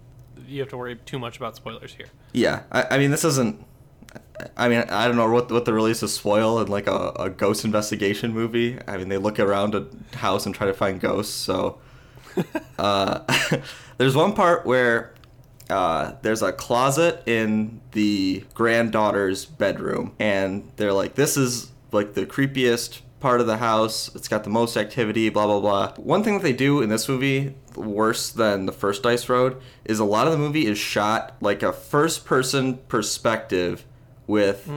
[0.49, 2.07] you have to worry too much about spoilers here.
[2.33, 3.65] yeah, I, I mean, this isn't
[4.57, 7.31] I mean, I don't know what what the release is spoil in like a, a
[7.31, 8.79] ghost investigation movie.
[8.89, 9.87] I mean, they look around a
[10.17, 11.35] house and try to find ghosts.
[11.35, 11.79] So,
[12.78, 13.20] uh,
[13.99, 15.14] there's one part where
[15.68, 22.26] uh, there's a closet in the granddaughter's bedroom, and they're like, "This is like the
[22.26, 24.14] creepiest part of the house.
[24.14, 25.95] It's got the most activity." Blah blah blah.
[25.97, 29.99] One thing that they do in this movie worse than the first Dice Road is
[29.99, 33.85] a lot of the movie is shot like a first-person perspective
[34.26, 34.68] with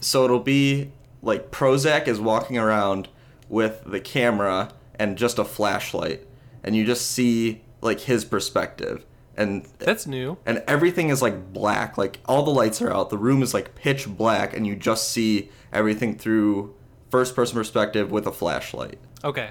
[0.00, 0.92] so it'll be
[1.22, 3.08] like Prozak is walking around
[3.48, 6.26] with the camera and just a flashlight,
[6.64, 9.04] and you just see like his perspective,
[9.36, 10.38] and That's new.
[10.46, 11.96] and everything is like black.
[11.98, 13.10] Like all the lights are out.
[13.10, 16.74] The room is like pitch black, and you just see everything through
[17.10, 18.98] first person perspective with a flashlight.
[19.24, 19.50] Okay.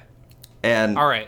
[0.64, 1.28] And All right.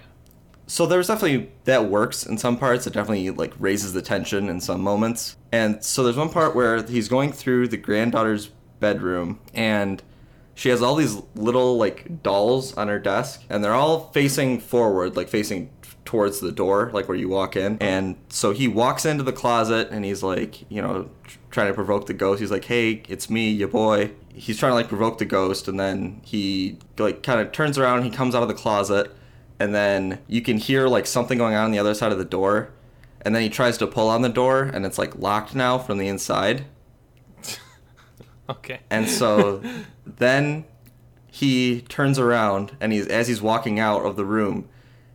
[0.68, 2.86] so there's definitely that works in some parts.
[2.88, 5.38] It definitely like raises the tension in some moments.
[5.52, 10.02] And so there's one part where he's going through the granddaughter's bedroom and
[10.56, 15.16] she has all these little like dolls on her desk and they're all facing forward,
[15.16, 15.70] like facing
[16.06, 17.78] towards the door, like where you walk in.
[17.80, 21.10] And so he walks into the closet and he's like, you know,
[21.50, 22.40] trying to provoke the ghost.
[22.40, 25.80] He's like, "Hey, it's me, your boy." He's trying to like provoke the ghost and
[25.80, 29.12] then he like kind of turns around, he comes out of the closet
[29.60, 32.26] and then you can hear like something going on on the other side of the
[32.26, 32.72] door
[33.22, 36.00] and then he tries to pull on the door and it's like locked now from
[36.00, 36.66] the inside
[38.50, 38.80] Okay.
[38.90, 39.62] and so
[40.06, 40.66] then
[41.28, 44.68] he turns around and he's as he's walking out of the room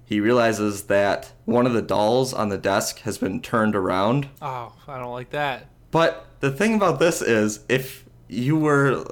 [0.05, 4.73] he realizes that one of the dolls on the desk has been turned around Oh,
[4.89, 5.67] I don't like that.
[5.91, 9.05] but the thing about this is if you were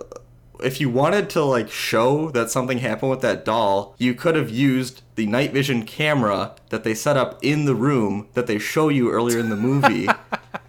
[0.64, 4.48] if you wanted to like show that something happened with that doll, you could have
[4.48, 8.88] used the night vision camera that they set up in the room that they show
[8.88, 10.08] you earlier in the movie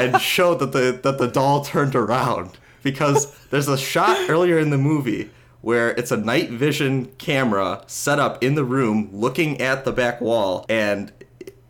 [0.00, 2.58] and show that the that the doll turned around.
[2.82, 5.30] because there's a shot earlier in the movie
[5.60, 10.20] where it's a night vision camera set up in the room looking at the back
[10.20, 11.12] wall and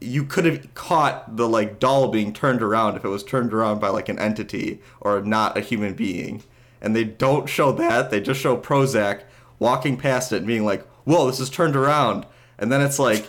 [0.00, 3.80] you could have caught the like doll being turned around if it was turned around
[3.80, 6.42] by like an entity or not a human being.
[6.80, 8.10] And they don't show that.
[8.10, 9.22] They just show prozak
[9.58, 12.26] walking past it and being like whoa this is turned around.
[12.58, 13.26] And then it's like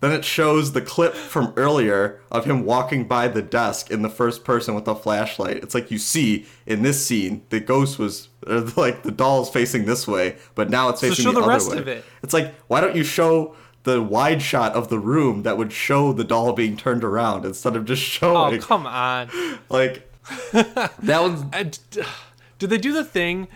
[0.00, 4.08] then it shows the clip from earlier of him walking by the desk in the
[4.08, 5.56] first person with a flashlight.
[5.56, 8.28] It's like you see in this scene, the ghost was
[8.76, 11.50] like the doll's facing this way, but now it's facing so show the, the other
[11.50, 11.78] rest way.
[11.78, 12.04] of it.
[12.22, 16.12] It's like why don't you show the wide shot of the room that would show
[16.12, 18.62] the doll being turned around instead of just oh, showing?
[18.62, 19.30] Oh, come on.
[19.68, 20.04] like
[20.52, 22.04] that was And, uh,
[22.58, 23.48] did they do the thing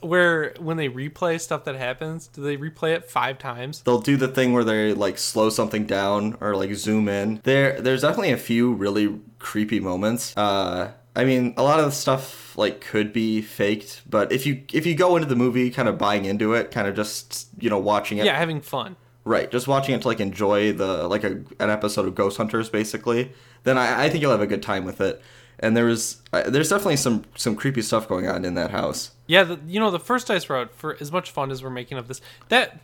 [0.00, 3.82] where when they replay stuff that happens, do they replay it five times?
[3.82, 7.40] they'll do the thing where they like slow something down or like zoom in.
[7.44, 10.36] There there's definitely a few really creepy moments.
[10.36, 14.62] Uh I mean, a lot of the stuff like could be faked, but if you
[14.72, 17.70] if you go into the movie kind of buying into it, kind of just, you
[17.70, 18.96] know, watching it Yeah, having fun.
[19.24, 22.68] Right, just watching it to like enjoy the like a, an episode of Ghost Hunters,
[22.68, 23.32] basically.
[23.64, 25.20] Then I, I think you'll have a good time with it.
[25.58, 29.12] And there was uh, there's definitely some some creepy stuff going on in that house.
[29.26, 31.98] Yeah, the, you know the first Dice Road for as much fun as we're making
[31.98, 32.78] of this, that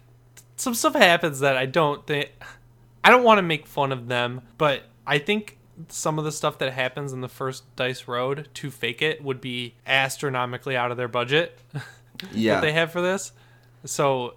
[0.57, 2.30] some stuff happens that I don't think
[3.05, 6.59] I don't want to make fun of them, but I think some of the stuff
[6.59, 10.97] that happens in the first Dice Road to fake it would be astronomically out of
[10.97, 11.59] their budget
[12.32, 13.32] Yeah, that they have for this.
[13.84, 14.34] So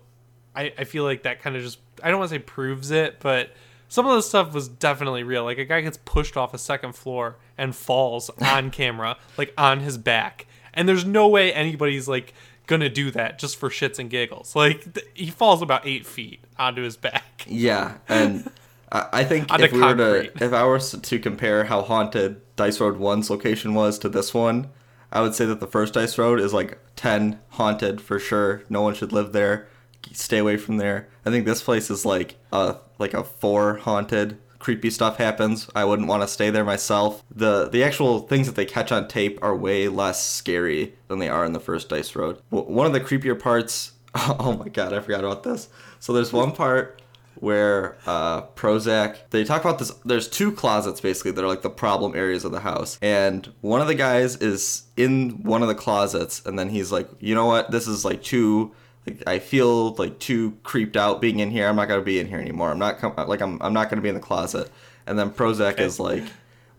[0.55, 3.19] I I feel like that kind of just I don't want to say proves it,
[3.19, 3.51] but
[3.87, 5.43] some of the stuff was definitely real.
[5.43, 9.79] Like a guy gets pushed off a second floor and falls on camera, like on
[9.81, 10.47] his back.
[10.75, 12.33] And there's no way anybody's like
[12.67, 14.55] gonna do that just for shits and giggles.
[14.55, 17.45] Like th- he falls about eight feet onto his back.
[17.47, 18.49] yeah, and
[18.91, 22.79] I, I think if we were to if I were to compare how haunted Dice
[22.79, 24.69] Road One's location was to this one,
[25.11, 28.63] I would say that the first Dice Road is like ten haunted for sure.
[28.69, 29.67] No one should live there.
[30.11, 31.07] Stay away from there.
[31.25, 34.37] I think this place is like a like a four haunted.
[34.65, 35.69] Creepy stuff happens.
[35.75, 37.23] I wouldn't want to stay there myself.
[37.29, 41.29] The the actual things that they catch on tape are way less scary than they
[41.29, 42.41] are in the first Dice Road.
[42.49, 43.91] One of the creepier parts.
[44.39, 45.69] Oh my god, I forgot about this.
[45.99, 46.99] So there's one part
[47.35, 49.91] where uh, Prozak they talk about this.
[50.03, 53.81] There's two closets basically that are like the problem areas of the house, and one
[53.81, 57.45] of the guys is in one of the closets, and then he's like, you know
[57.45, 58.73] what, this is like too.
[59.07, 61.67] Like, I feel like too creeped out being in here.
[61.67, 62.71] I'm not gonna be in here anymore.
[62.71, 63.61] I'm not com- like I'm.
[63.61, 64.71] I'm not gonna be in the closet.
[65.07, 66.23] And then Prozak is like,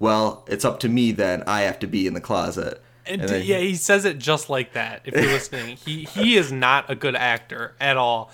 [0.00, 1.44] well, it's up to me then.
[1.46, 2.82] I have to be in the closet.
[3.06, 5.02] And, And then- yeah, he says it just like that.
[5.04, 8.32] If you're listening, he he is not a good actor at all.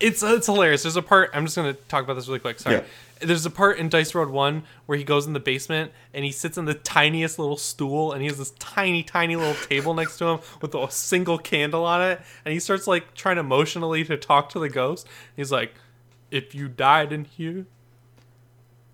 [0.00, 0.82] It's it's hilarious.
[0.82, 1.30] There's a part.
[1.34, 2.60] I'm just gonna talk about this really quick.
[2.60, 2.76] Sorry.
[2.76, 2.82] Yeah.
[3.20, 6.30] There's a part in Dice Road One where he goes in the basement and he
[6.30, 10.18] sits in the tiniest little stool and he has this tiny, tiny little table next
[10.18, 12.20] to him with a single candle on it.
[12.44, 15.06] And he starts like trying emotionally to talk to the ghost.
[15.36, 15.74] He's like,
[16.30, 17.66] "If you died in here,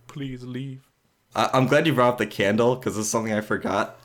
[0.06, 0.80] please leave."
[1.34, 3.98] I- I'm glad you brought up the candle because this is something I forgot.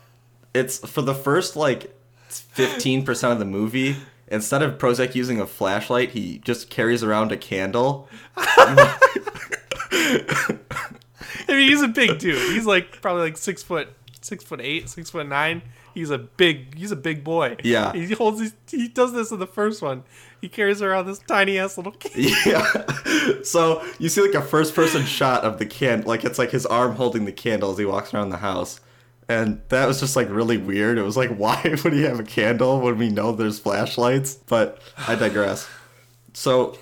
[0.52, 1.94] It's for the first like
[2.28, 3.96] 15% of the movie.
[4.28, 8.08] Instead of Prozak using a flashlight, he just carries around a candle.
[9.92, 10.58] I
[11.48, 12.52] mean, he's a big dude.
[12.52, 13.88] He's like probably like six foot,
[14.20, 15.62] six foot eight, six foot nine.
[15.94, 17.56] He's a big, he's a big boy.
[17.64, 17.92] Yeah.
[17.92, 18.40] he holds.
[18.40, 20.04] These, he does this in the first one.
[20.40, 21.92] He carries around this tiny ass little.
[21.92, 22.32] Kid.
[22.46, 23.42] Yeah.
[23.42, 26.64] So you see like a first person shot of the can like it's like his
[26.66, 28.80] arm holding the candle as he walks around the house.
[29.28, 30.96] And that was just like really weird.
[30.98, 34.34] It was like why would he have a candle when we know there's flashlights?
[34.34, 35.68] But I digress.
[36.32, 36.78] So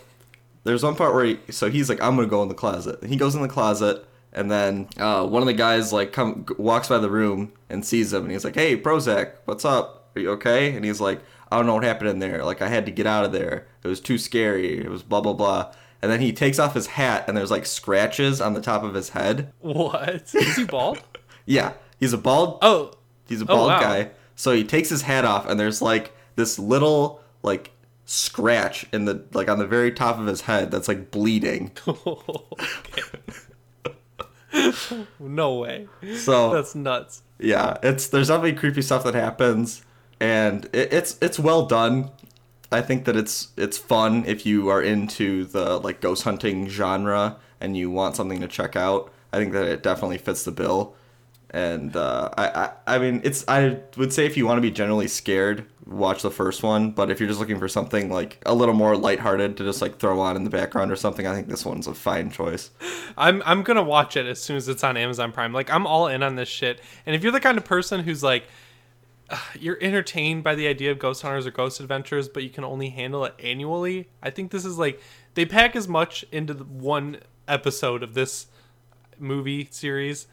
[0.64, 3.02] there's one part where he so he's like I'm going to go in the closet.
[3.04, 6.88] He goes in the closet and then uh, one of the guys like come walks
[6.88, 10.10] by the room and sees him and he's like, "Hey, Prozak, what's up?
[10.16, 12.44] Are you okay?" And he's like, "I don't know what happened in there.
[12.44, 13.66] Like I had to get out of there.
[13.82, 14.78] It was too scary.
[14.78, 17.66] It was blah blah blah." And then he takes off his hat and there's like
[17.66, 19.52] scratches on the top of his head.
[19.60, 20.30] What?
[20.34, 21.02] Is he bald?
[21.44, 22.92] Yeah, he's a bald Oh,
[23.26, 23.80] He's a Oh, bald wow.
[23.80, 24.10] guy.
[24.36, 27.72] So he takes his hat off, and there's like this little like
[28.10, 31.70] scratch in the like on the very top of his head that's like bleeding.
[35.20, 35.88] no way.
[36.16, 37.22] So That's nuts.
[37.38, 39.82] yeah, it's there's definitely creepy stuff that happens,
[40.20, 42.10] and it, it's it's well done.
[42.72, 47.36] I think that it's it's fun if you are into the like ghost hunting genre
[47.60, 49.12] and you want something to check out.
[49.32, 50.94] I think that it definitely fits the bill.
[51.50, 54.70] And uh, I, I I mean it's I would say if you want to be
[54.70, 56.90] generally scared, watch the first one.
[56.90, 59.98] But if you're just looking for something like a little more lighthearted to just like
[59.98, 62.70] throw on in the background or something, I think this one's a fine choice.
[63.16, 65.52] I'm I'm gonna watch it as soon as it's on Amazon Prime.
[65.52, 66.80] Like I'm all in on this shit.
[67.06, 68.44] And if you're the kind of person who's like,
[69.58, 72.90] you're entertained by the idea of ghost hunters or ghost adventures, but you can only
[72.90, 74.08] handle it annually.
[74.22, 75.00] I think this is like
[75.34, 78.48] they pack as much into the one episode of this
[79.18, 80.26] movie series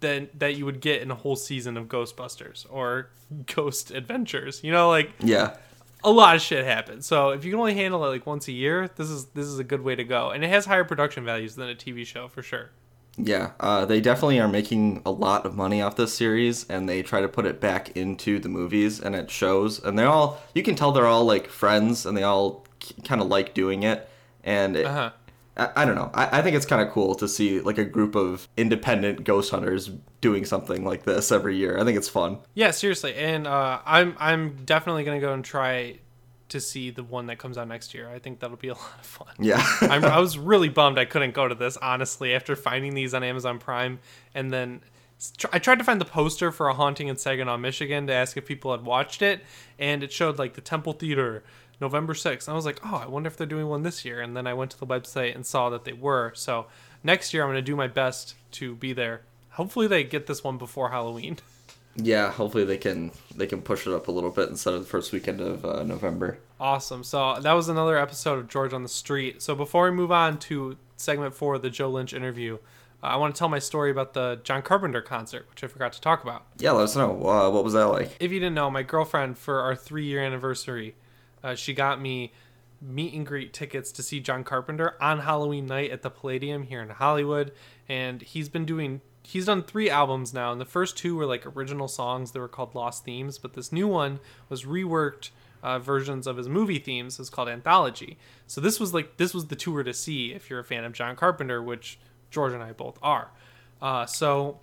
[0.00, 3.08] than that you would get in a whole season of Ghostbusters or
[3.54, 4.62] Ghost Adventures.
[4.62, 5.56] You know, like Yeah.
[6.04, 7.06] a lot of shit happens.
[7.06, 9.58] So if you can only handle it like once a year, this is this is
[9.58, 12.28] a good way to go, and it has higher production values than a TV show
[12.28, 12.70] for sure.
[13.18, 17.02] Yeah, uh, they definitely are making a lot of money off this series, and they
[17.02, 19.82] try to put it back into the movies, and it shows.
[19.82, 22.66] And they're all, you can tell they're all like friends, and they all
[23.04, 24.06] kind of like doing it.
[24.44, 25.10] And it, Uh huh.
[25.56, 27.84] I, I don't know, I, I think it's kind of cool to see like a
[27.84, 29.90] group of independent ghost hunters
[30.20, 31.78] doing something like this every year.
[31.78, 32.38] I think it's fun.
[32.54, 35.98] Yeah, seriously, and uh, I'm I'm definitely gonna go and try
[36.48, 38.08] to see the one that comes out next year.
[38.08, 39.34] I think that'll be a lot of fun.
[39.38, 39.64] Yeah.
[39.82, 43.22] I'm, I was really bummed I couldn't go to this honestly after finding these on
[43.22, 43.98] Amazon Prime,
[44.34, 44.82] and then
[45.50, 48.44] I tried to find the poster for a haunting in Saginaw, Michigan, to ask if
[48.44, 49.40] people had watched it,
[49.78, 51.42] and it showed like the Temple Theater.
[51.80, 52.46] November 6th.
[52.46, 54.20] And I was like, oh, I wonder if they're doing one this year.
[54.20, 56.32] And then I went to the website and saw that they were.
[56.34, 56.66] So
[57.02, 59.22] next year, I'm going to do my best to be there.
[59.50, 61.38] Hopefully, they get this one before Halloween.
[61.96, 64.86] yeah, hopefully they can they can push it up a little bit instead of the
[64.86, 66.38] first weekend of uh, November.
[66.60, 67.02] Awesome.
[67.02, 69.42] So that was another episode of George on the Street.
[69.42, 72.58] So before we move on to segment four of the Joe Lynch interview,
[73.02, 75.92] uh, I want to tell my story about the John Carpenter concert, which I forgot
[75.94, 76.44] to talk about.
[76.58, 77.12] Yeah, let us know.
[77.28, 78.16] Uh, what was that like?
[78.20, 80.94] If you didn't know, my girlfriend, for our three year anniversary,
[81.46, 82.32] uh, she got me
[82.80, 86.82] meet and greet tickets to see John Carpenter on Halloween night at the Palladium here
[86.82, 87.52] in Hollywood.
[87.88, 90.50] And he's been doing, he's done three albums now.
[90.50, 93.38] And the first two were like original songs that were called Lost Themes.
[93.38, 94.18] But this new one
[94.48, 95.30] was reworked
[95.62, 97.18] uh, versions of his movie themes.
[97.20, 98.18] It's called Anthology.
[98.46, 100.92] So this was like, this was the tour to see if you're a fan of
[100.92, 101.98] John Carpenter, which
[102.30, 103.30] George and I both are.
[103.80, 104.58] Uh, so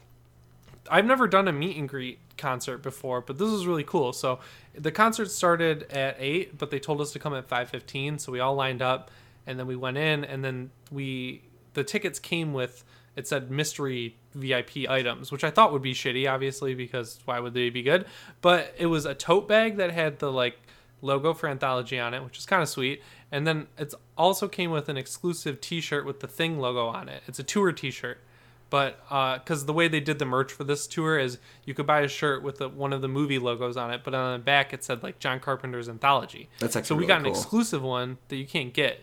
[0.90, 4.14] I've never done a meet and greet concert before, but this was really cool.
[4.14, 4.40] So
[4.76, 8.20] the concert started at eight, but they told us to come at five fifteen.
[8.20, 9.12] So we all lined up,
[9.48, 12.84] and then we went in, and then we the tickets came with
[13.16, 17.54] it said mystery VIP items, which I thought would be shitty, obviously, because why would
[17.54, 18.06] they be good?
[18.42, 20.58] But it was a tote bag that had the like
[21.02, 23.04] logo for Anthology on it, which is kind of sweet.
[23.32, 27.24] And then it's also came with an exclusive T-shirt with the Thing logo on it.
[27.28, 28.20] It's a tour T-shirt
[28.74, 28.98] but
[29.46, 32.08] because the way they did the merch for this tour is you could buy a
[32.08, 34.84] shirt with the, one of the movie logos on it, but on the back it
[34.84, 36.50] said like John Carpenter's anthology.
[36.58, 37.34] That's actually so we really got an cool.
[37.34, 39.02] exclusive one that you can't get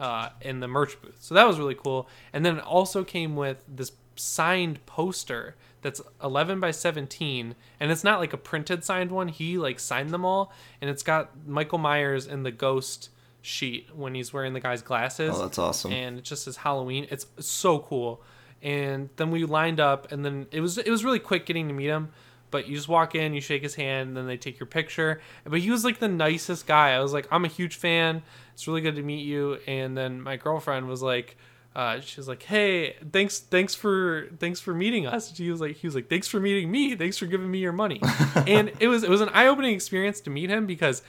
[0.00, 1.18] uh, in the merch booth.
[1.20, 2.08] So that was really cool.
[2.32, 8.02] And then it also came with this signed poster that's 11 by 17 and it's
[8.02, 10.50] not like a printed signed one he like signed them all
[10.80, 13.10] and it's got michael myers in the ghost
[13.42, 15.92] sheet when he's wearing the guy's glasses Oh, that's awesome.
[15.92, 17.06] and it just says Halloween.
[17.10, 18.22] It's so cool.
[18.62, 21.74] And then we lined up, and then it was it was really quick getting to
[21.74, 22.10] meet him.
[22.50, 25.20] But you just walk in, you shake his hand, and then they take your picture.
[25.44, 26.90] But he was like the nicest guy.
[26.90, 28.22] I was like, I'm a huge fan.
[28.54, 29.58] It's really good to meet you.
[29.68, 31.36] And then my girlfriend was like,
[31.74, 35.76] uh, she was like, "Hey, thanks, thanks for, thanks for meeting us." She was like,
[35.76, 36.96] he was like, "Thanks for meeting me.
[36.96, 38.00] Thanks for giving me your money."
[38.46, 41.02] and it was, it was an eye-opening experience to meet him because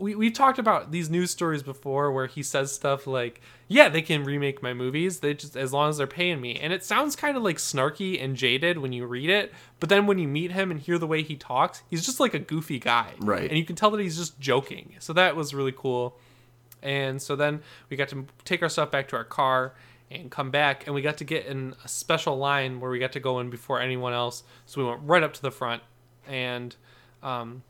[0.00, 4.02] we we've talked about these news stories before where he says stuff like, "Yeah, they
[4.02, 5.20] can remake my movies.
[5.20, 8.22] They just as long as they're paying me." And it sounds kind of like snarky
[8.22, 11.06] and jaded when you read it, but then when you meet him and hear the
[11.06, 13.48] way he talks, he's just like a goofy guy, Right.
[13.48, 14.94] And you can tell that he's just joking.
[14.98, 16.16] So that was really cool.
[16.82, 19.74] And so then we got to take our stuff back to our car
[20.10, 23.12] and come back, and we got to get in a special line where we got
[23.12, 24.42] to go in before anyone else.
[24.64, 25.82] So we went right up to the front,
[26.26, 26.74] and
[27.22, 27.62] um,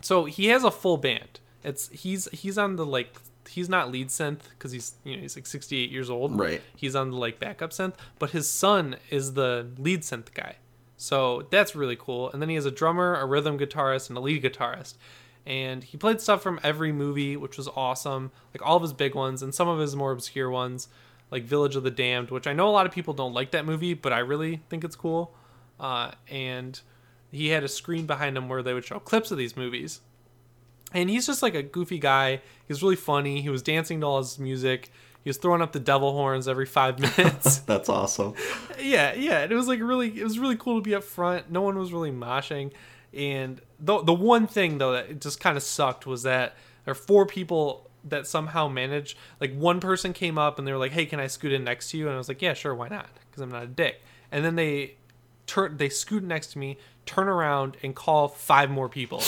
[0.00, 1.40] so he has a full band.
[1.64, 3.14] It's he's he's on the like
[3.48, 6.38] he's not lead synth because he's you know he's like 68 years old.
[6.38, 6.62] Right.
[6.76, 10.56] He's on the like backup synth, but his son is the lead synth guy.
[10.96, 12.30] So that's really cool.
[12.30, 14.94] And then he has a drummer, a rhythm guitarist, and a lead guitarist.
[15.46, 18.32] And he played stuff from every movie, which was awesome.
[18.52, 20.88] Like all of his big ones and some of his more obscure ones,
[21.30, 23.64] like Village of the Damned, which I know a lot of people don't like that
[23.64, 25.32] movie, but I really think it's cool.
[25.78, 26.78] Uh, and
[27.30, 30.00] he had a screen behind him where they would show clips of these movies
[30.94, 32.40] and he's just like a goofy guy.
[32.66, 33.40] He's really funny.
[33.42, 34.90] He was dancing to all his music.
[35.24, 37.58] He was throwing up the devil horns every five minutes.
[37.66, 38.34] That's awesome.
[38.80, 39.40] yeah, yeah.
[39.40, 41.50] And it was like really, it was really cool to be up front.
[41.50, 42.72] No one was really moshing.
[43.12, 46.94] And the the one thing though that just kind of sucked was that there are
[46.94, 49.16] four people that somehow managed.
[49.40, 51.90] Like one person came up and they were like, "Hey, can I scoot in next
[51.90, 54.02] to you?" And I was like, "Yeah, sure, why not?" Because I'm not a dick.
[54.30, 54.96] And then they
[55.46, 56.76] turn, they scoot next to me,
[57.06, 59.22] turn around, and call five more people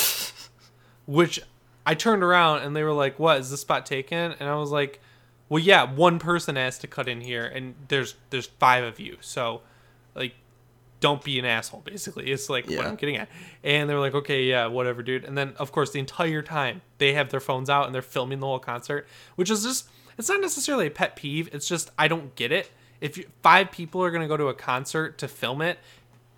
[1.06, 1.40] which
[1.90, 4.70] I turned around and they were like, "What is this spot taken?" And I was
[4.70, 5.00] like,
[5.48, 9.16] "Well, yeah, one person has to cut in here, and there's there's five of you,
[9.20, 9.62] so
[10.14, 10.34] like
[11.00, 11.80] don't be an asshole.
[11.80, 13.28] Basically, it's like what I'm getting at.
[13.64, 15.24] And they were like, okay, yeah, whatever, dude.
[15.24, 18.40] And then of course the entire time they have their phones out and they're filming
[18.40, 19.88] the whole concert, which is just
[20.18, 21.48] it's not necessarily a pet peeve.
[21.52, 22.70] It's just I don't get it.
[23.00, 25.78] If you, five people are gonna go to a concert to film it,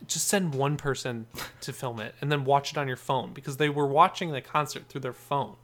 [0.06, 1.26] just send one person
[1.60, 4.40] to film it and then watch it on your phone because they were watching the
[4.40, 5.56] concert through their phone.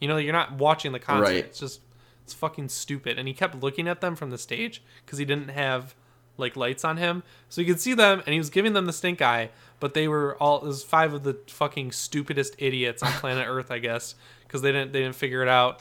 [0.00, 1.32] You know, you're not watching the concert.
[1.32, 1.44] Right.
[1.44, 1.80] It's just
[2.24, 3.18] it's fucking stupid.
[3.18, 5.94] And he kept looking at them from the stage because he didn't have
[6.36, 8.92] like lights on him, so you could see them, and he was giving them the
[8.92, 9.50] stink eye.
[9.80, 13.70] But they were all it was five of the fucking stupidest idiots on planet Earth,
[13.70, 14.14] I guess,
[14.46, 15.80] because they didn't they didn't figure it out.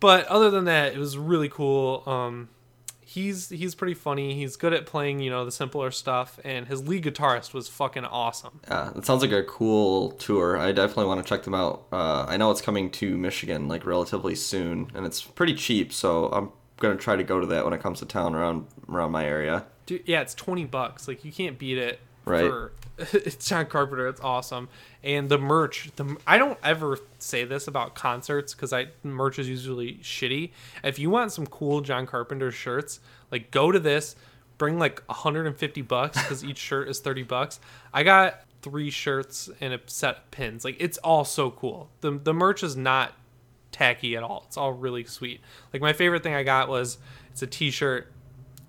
[0.00, 2.04] But other than that, it was really cool.
[2.06, 2.48] Um,
[3.08, 4.34] he's he's pretty funny.
[4.34, 8.04] He's good at playing, you know, the simpler stuff, and his lead guitarist was fucking
[8.04, 8.60] awesome.
[8.68, 10.58] Yeah, it sounds like a cool tour.
[10.58, 11.86] I definitely want to check them out.
[11.90, 16.28] Uh, I know it's coming to Michigan like relatively soon, and it's pretty cheap, so
[16.28, 19.24] I'm gonna try to go to that when it comes to town around around my
[19.24, 19.64] area.
[19.86, 21.08] Dude, yeah, it's twenty bucks.
[21.08, 22.00] Like you can't beat it.
[22.26, 22.50] Right.
[22.50, 24.08] For, it's John Carpenter.
[24.08, 24.68] It's awesome,
[25.02, 25.90] and the merch.
[25.96, 30.50] The I don't ever say this about concerts because I merch is usually shitty.
[30.84, 34.16] If you want some cool John Carpenter shirts, like go to this.
[34.58, 37.60] Bring like 150 bucks because each shirt is 30 bucks.
[37.94, 40.64] I got three shirts and a set of pins.
[40.64, 41.90] Like it's all so cool.
[42.00, 43.12] The the merch is not
[43.70, 44.44] tacky at all.
[44.46, 45.40] It's all really sweet.
[45.72, 46.98] Like my favorite thing I got was
[47.30, 48.10] it's a T-shirt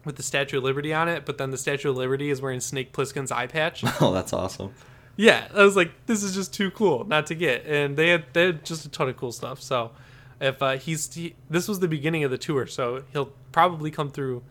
[0.06, 2.60] with the Statue of Liberty on it, but then the Statue of Liberty is wearing
[2.60, 3.84] Snake Plissken's eye patch.
[4.02, 4.74] Oh, that's awesome.
[5.18, 7.66] yeah, I was like, this is just too cool not to get.
[7.66, 9.62] And they had they had just a ton of cool stuff.
[9.62, 9.92] So
[10.40, 14.10] if uh, he's he, this was the beginning of the tour, so he'll probably come
[14.10, 14.42] through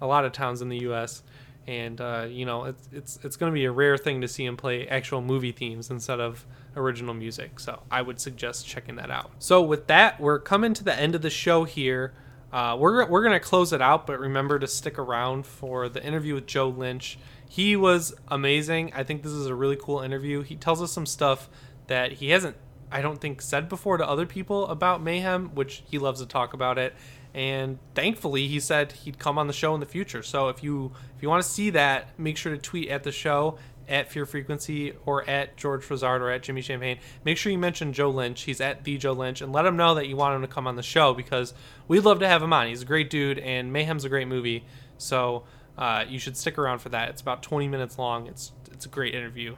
[0.00, 1.22] a lot of towns in the U.S.
[1.66, 4.44] And uh, you know, it's it's it's going to be a rare thing to see
[4.44, 6.44] him play actual movie themes instead of
[6.76, 7.58] original music.
[7.60, 9.30] So I would suggest checking that out.
[9.38, 12.12] So with that, we're coming to the end of the show here.
[12.52, 16.34] Uh, we're we're gonna close it out, but remember to stick around for the interview
[16.34, 17.18] with Joe Lynch.
[17.48, 18.92] He was amazing.
[18.94, 20.42] I think this is a really cool interview.
[20.42, 21.48] He tells us some stuff
[21.86, 22.56] that he hasn't,
[22.90, 26.52] I don't think, said before to other people about Mayhem, which he loves to talk
[26.54, 26.94] about it.
[27.34, 30.22] And thankfully, he said he'd come on the show in the future.
[30.22, 33.12] So if you if you want to see that, make sure to tweet at the
[33.12, 33.58] show
[33.88, 36.98] at Fear Frequency or at George Frazard or at Jimmy Champagne.
[37.24, 38.42] Make sure you mention Joe Lynch.
[38.42, 40.66] He's at the Joe Lynch and let him know that you want him to come
[40.66, 41.54] on the show because
[41.86, 42.68] we'd love to have him on.
[42.68, 44.64] He's a great dude and Mayhem's a great movie.
[44.98, 45.44] So
[45.76, 47.08] uh, you should stick around for that.
[47.10, 48.26] It's about 20 minutes long.
[48.26, 49.56] It's it's a great interview.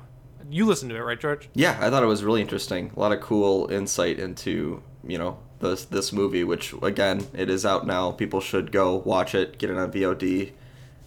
[0.49, 1.49] You listened to it, right, George?
[1.55, 2.91] Yeah, I thought it was really interesting.
[2.97, 7.67] A lot of cool insight into you know this this movie, which again it is
[7.67, 8.13] out now.
[8.13, 10.53] People should go watch it, get it on VOD,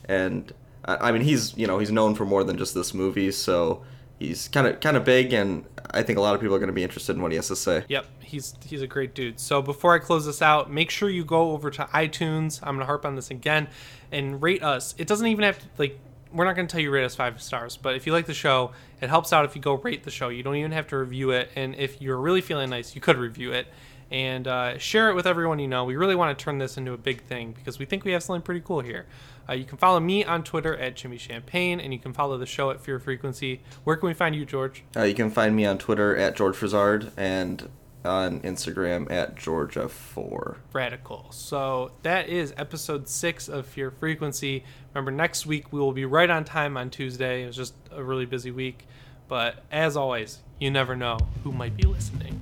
[0.05, 0.51] and
[0.85, 3.83] I mean he's you know he's known for more than just this movie, so
[4.19, 6.67] he's kind of kind of big, and I think a lot of people are going
[6.67, 7.85] to be interested in what he has to say.
[7.87, 9.39] Yep, he's he's a great dude.
[9.39, 12.59] So before I close this out, make sure you go over to iTunes.
[12.63, 13.67] I'm gonna harp on this again,
[14.11, 14.95] and rate us.
[14.97, 15.99] It doesn't even have to like.
[16.31, 18.71] We're not gonna tell you rate us five stars, but if you like the show,
[19.01, 20.29] it helps out if you go rate the show.
[20.29, 23.17] You don't even have to review it, and if you're really feeling nice, you could
[23.17, 23.67] review it
[24.11, 25.85] and uh, share it with everyone you know.
[25.85, 28.21] We really want to turn this into a big thing because we think we have
[28.21, 29.07] something pretty cool here.
[29.47, 32.45] Uh, you can follow me on Twitter at Jimmy Champagne, and you can follow the
[32.45, 33.61] show at Fear Frequency.
[33.83, 34.83] Where can we find you, George?
[34.95, 37.69] Uh, you can find me on Twitter at George Frazard and
[38.05, 40.57] on Instagram at Georgia4.
[40.73, 41.27] Radical.
[41.31, 44.63] So that is episode six of Fear Frequency.
[44.93, 47.43] Remember, next week we will be right on time on Tuesday.
[47.43, 48.87] It was just a really busy week.
[49.27, 52.41] But as always, you never know who might be listening.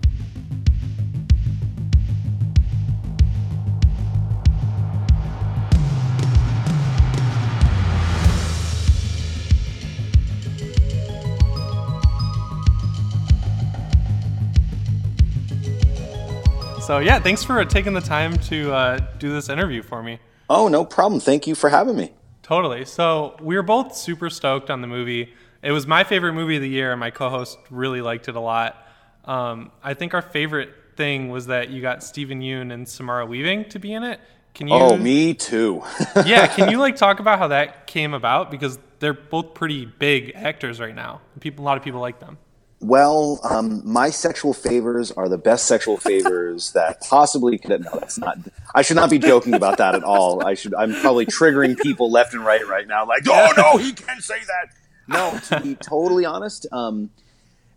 [16.92, 20.20] So, yeah, thanks for taking the time to uh, do this interview for me.
[20.50, 21.22] Oh, no problem.
[21.22, 22.12] Thank you for having me.
[22.44, 22.84] Totally.
[22.84, 25.34] So we were both super stoked on the movie.
[25.62, 28.42] It was my favorite movie of the year, and my co-host really liked it a
[28.42, 28.86] lot.
[29.24, 33.70] Um, I think our favorite thing was that you got Steven Yeun and Samara Weaving
[33.70, 34.20] to be in it.
[34.54, 34.74] Can you?
[34.74, 35.82] Oh, me too.
[36.26, 36.48] yeah.
[36.48, 38.52] Can you like talk about how that came about?
[38.52, 41.22] Because they're both pretty big actors right now.
[41.40, 42.38] People, a lot of people like them.
[42.82, 47.84] Well, um, my sexual favors are the best sexual favors that possibly could.
[47.84, 48.38] No, that's not.
[48.74, 50.46] I should not be joking about that at all.
[50.46, 50.74] I should.
[50.74, 53.06] I'm probably triggering people left and right right now.
[53.06, 54.74] Like, oh no, he can't say that.
[55.08, 57.10] No, to be totally honest, um,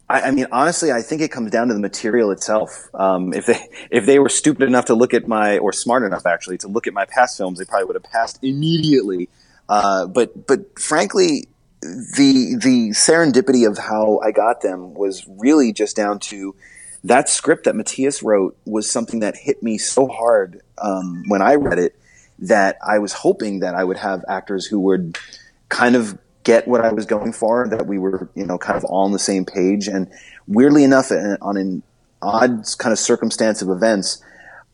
[0.09, 2.89] I, I mean, honestly, I think it comes down to the material itself.
[2.95, 6.27] Um, if they if they were stupid enough to look at my, or smart enough
[6.27, 9.29] actually to look at my past films, they probably would have passed immediately.
[9.69, 11.49] Uh, but but frankly,
[11.85, 16.55] the the serendipity of how I got them was really just down to
[17.05, 21.57] that script that Matias wrote was something that hit me so hard um, when I
[21.57, 21.99] read it
[22.39, 25.19] that I was hoping that I would have actors who would
[25.69, 28.85] kind of get what I was going for, that we were, you know, kind of
[28.85, 29.87] all on the same page.
[29.87, 30.11] And
[30.47, 31.83] weirdly enough, on an
[32.23, 34.23] odd kind of circumstance of events,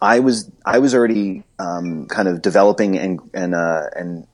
[0.01, 4.27] I was I was already um, kind of developing and and uh, and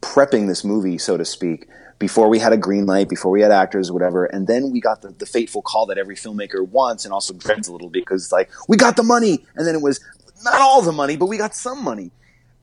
[0.00, 1.68] prepping this movie, so to speak,
[1.98, 4.24] before we had a green light, before we had actors, whatever.
[4.24, 7.68] And then we got the, the fateful call that every filmmaker wants and also dreads
[7.68, 10.00] a little because it's like we got the money, and then it was
[10.44, 12.10] not all the money, but we got some money.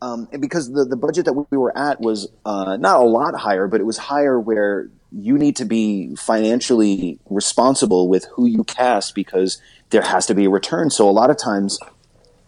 [0.02, 3.34] Um, and because the, the budget that we were at was uh, not a lot
[3.36, 8.64] higher, but it was higher where you need to be financially responsible with who you
[8.66, 10.90] cast because there has to be a return.
[10.90, 11.80] So a lot of times,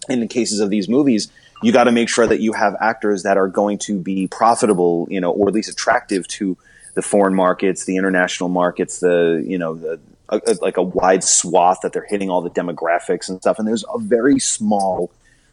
[0.10, 1.32] in the cases of these movies,
[1.64, 5.08] you got to make sure that you have actors that are going to be profitable,
[5.10, 6.58] you know, or at least attractive to
[6.98, 11.24] the foreign markets, the international markets, the you know the a, a, like a wide
[11.24, 13.60] swath that they're hitting all the demographics and stuff.
[13.60, 15.12] And there's a very small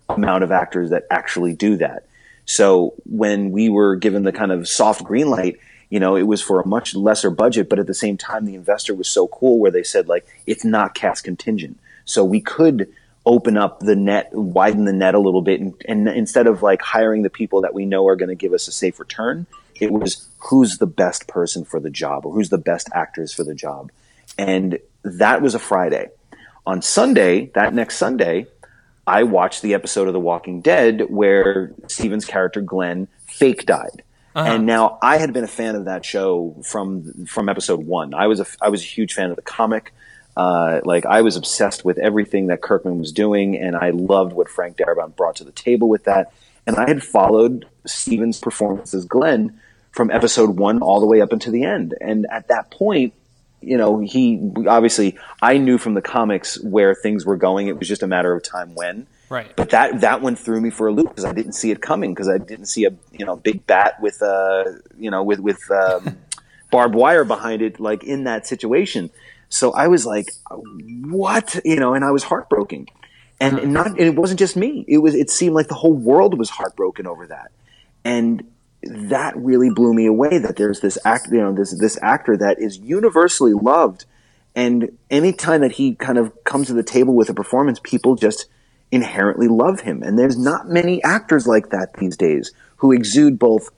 [0.09, 2.07] amount of actors that actually do that.
[2.47, 5.59] So when we were given the kind of soft green light,
[5.91, 8.55] you know, it was for a much lesser budget, but at the same time, the
[8.55, 11.79] investor was so cool where they said like, it's not cast contingent.
[12.07, 12.91] So we could
[13.27, 15.61] open up the net, widen the net a little bit.
[15.61, 18.55] And, and instead of like hiring the people that we know are going to give
[18.55, 19.47] us a safe return,
[19.81, 23.45] it was who's the best person for the job or who's the best actors for
[23.45, 23.91] the job.
[24.39, 26.09] And that was a Friday.
[26.67, 28.47] On Sunday, that next Sunday,
[29.07, 34.03] I watched the episode of The Walking Dead where Steven's character Glenn fake died.
[34.35, 34.51] Uh-huh.
[34.51, 38.15] And now I had been a fan of that show from from episode one.
[38.15, 39.93] I was a I was a huge fan of the comic.
[40.37, 44.49] Uh, like I was obsessed with everything that Kirkman was doing, and I loved what
[44.49, 46.33] Frank Darabont brought to the table with that.
[46.67, 49.61] And I had followed Steven's performance as Glenn
[49.95, 51.95] from episode one all the way up until the end.
[52.01, 53.15] And at that point,
[53.61, 57.69] you know, he obviously I knew from the comics where things were going.
[57.69, 59.07] It was just a matter of time when.
[59.31, 59.55] Right.
[59.57, 62.13] But that that one threw me for a loop because I didn't see it coming
[62.13, 64.65] because I didn't see a you know big bat with uh
[64.99, 66.19] you know with with um,
[66.71, 69.11] barbed wire behind it like in that situation.
[69.49, 72.87] So I was like, what you know, and I was heartbroken,
[73.41, 74.85] and, and not and it wasn't just me.
[74.89, 77.53] It was it seemed like the whole world was heartbroken over that,
[78.05, 78.45] and
[78.89, 82.61] that really blew me away that there's this act you know this this actor that
[82.61, 84.05] is universally loved.
[84.57, 88.47] And anytime that he kind of comes to the table with a performance people just
[88.93, 90.03] inherently love him.
[90.03, 93.71] And there's not many actors like that these days who exude both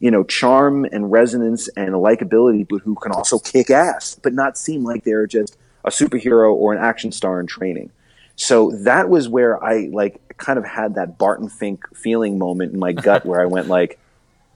[0.00, 4.32] you know charm and resonance and a likability but who can also kick ass but
[4.32, 7.90] not seem like they're just a superhero or an action star in training.
[8.36, 12.78] So that was where i like kind of had that barton fink feeling moment in
[12.78, 13.98] my gut where i went like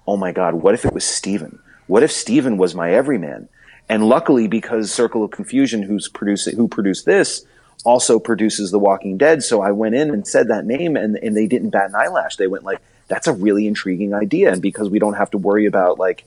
[0.06, 1.58] oh my God, what if it was Steven?
[1.86, 3.48] What if Steven was my everyman?
[3.88, 7.44] And luckily, because Circle of Confusion, who's producing, who produced this,
[7.84, 9.42] also produces The Walking Dead.
[9.42, 12.36] So I went in and said that name, and, and they didn't bat an eyelash.
[12.36, 15.66] They went like, "That's a really intriguing idea," and because we don't have to worry
[15.66, 16.24] about like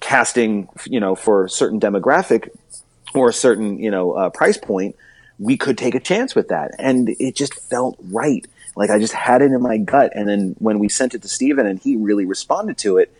[0.00, 2.48] casting, you know, for a certain demographic
[3.14, 4.96] or a certain you know uh, price point,
[5.38, 8.46] we could take a chance with that, and it just felt right.
[8.74, 10.12] Like I just had it in my gut.
[10.14, 13.14] And then when we sent it to Steven and he really responded to it,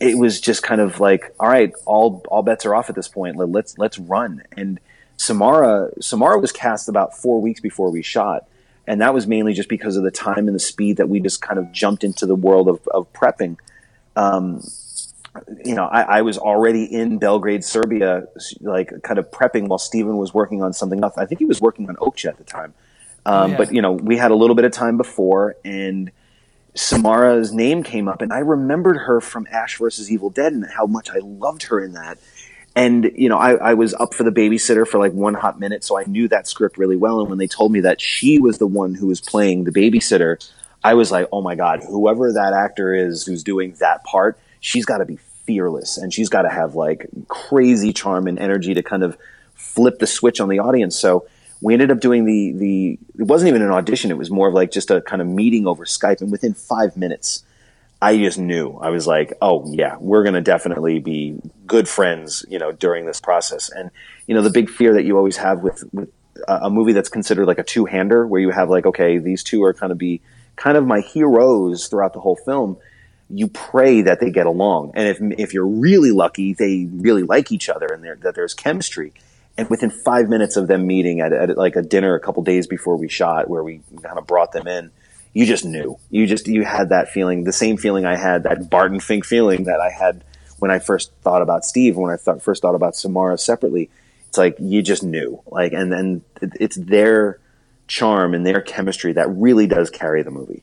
[0.00, 3.08] it was just kind of like, all right, all all bets are off at this
[3.08, 3.36] point.
[3.36, 4.42] Let's let's run.
[4.56, 4.78] And
[5.16, 8.46] Samara Samara was cast about four weeks before we shot,
[8.86, 11.40] and that was mainly just because of the time and the speed that we just
[11.40, 13.56] kind of jumped into the world of, of prepping.
[14.16, 14.62] Um,
[15.64, 18.26] you know, I, I, was already in Belgrade, Serbia,
[18.62, 21.18] like kind of prepping while Steven was working on something else.
[21.18, 22.72] I think he was working on Okja at the time.
[23.26, 23.56] Um, yeah.
[23.56, 26.12] But you know, we had a little bit of time before, and
[26.74, 30.86] Samara's name came up, and I remembered her from Ash versus Evil Dead and how
[30.86, 32.18] much I loved her in that.
[32.76, 35.82] And you know, I, I was up for the babysitter for like one hot minute,
[35.82, 37.20] so I knew that script really well.
[37.20, 40.48] And when they told me that she was the one who was playing the babysitter,
[40.84, 44.84] I was like, oh my god, whoever that actor is who's doing that part, she's
[44.84, 45.16] got to be
[45.46, 49.18] fearless, and she's got to have like crazy charm and energy to kind of
[49.54, 50.96] flip the switch on the audience.
[50.96, 51.26] So
[51.60, 54.10] we ended up doing the the it wasn't even an audition.
[54.10, 56.20] It was more of like just a kind of meeting over skype.
[56.20, 57.44] And within five minutes
[58.02, 58.76] i just knew.
[58.76, 63.06] I was like oh yeah we're going to definitely be good friends you know during
[63.06, 63.70] this process.
[63.70, 63.90] And
[64.26, 66.10] you know the big fear that you always have with with
[66.46, 69.72] a movie that's considered like a two-hander where you have like okay these two are
[69.72, 70.20] kind of be
[70.56, 72.76] kind of my heroes throughout the whole film
[73.28, 74.92] you pray that they get along.
[74.94, 79.12] And if if you're really lucky they really like each other and that there's chemistry
[79.58, 82.66] and within five minutes of them meeting at, at like a dinner a couple days
[82.66, 84.90] before we shot, where we kind of brought them in,
[85.32, 85.98] you just knew.
[86.10, 89.64] You just you had that feeling, the same feeling I had, that Barton Fink feeling
[89.64, 90.24] that I had
[90.58, 93.90] when I first thought about Steve, when I first thought about Samara separately.
[94.28, 97.38] It's like you just knew, like, and then it's their
[97.86, 100.62] charm and their chemistry that really does carry the movie.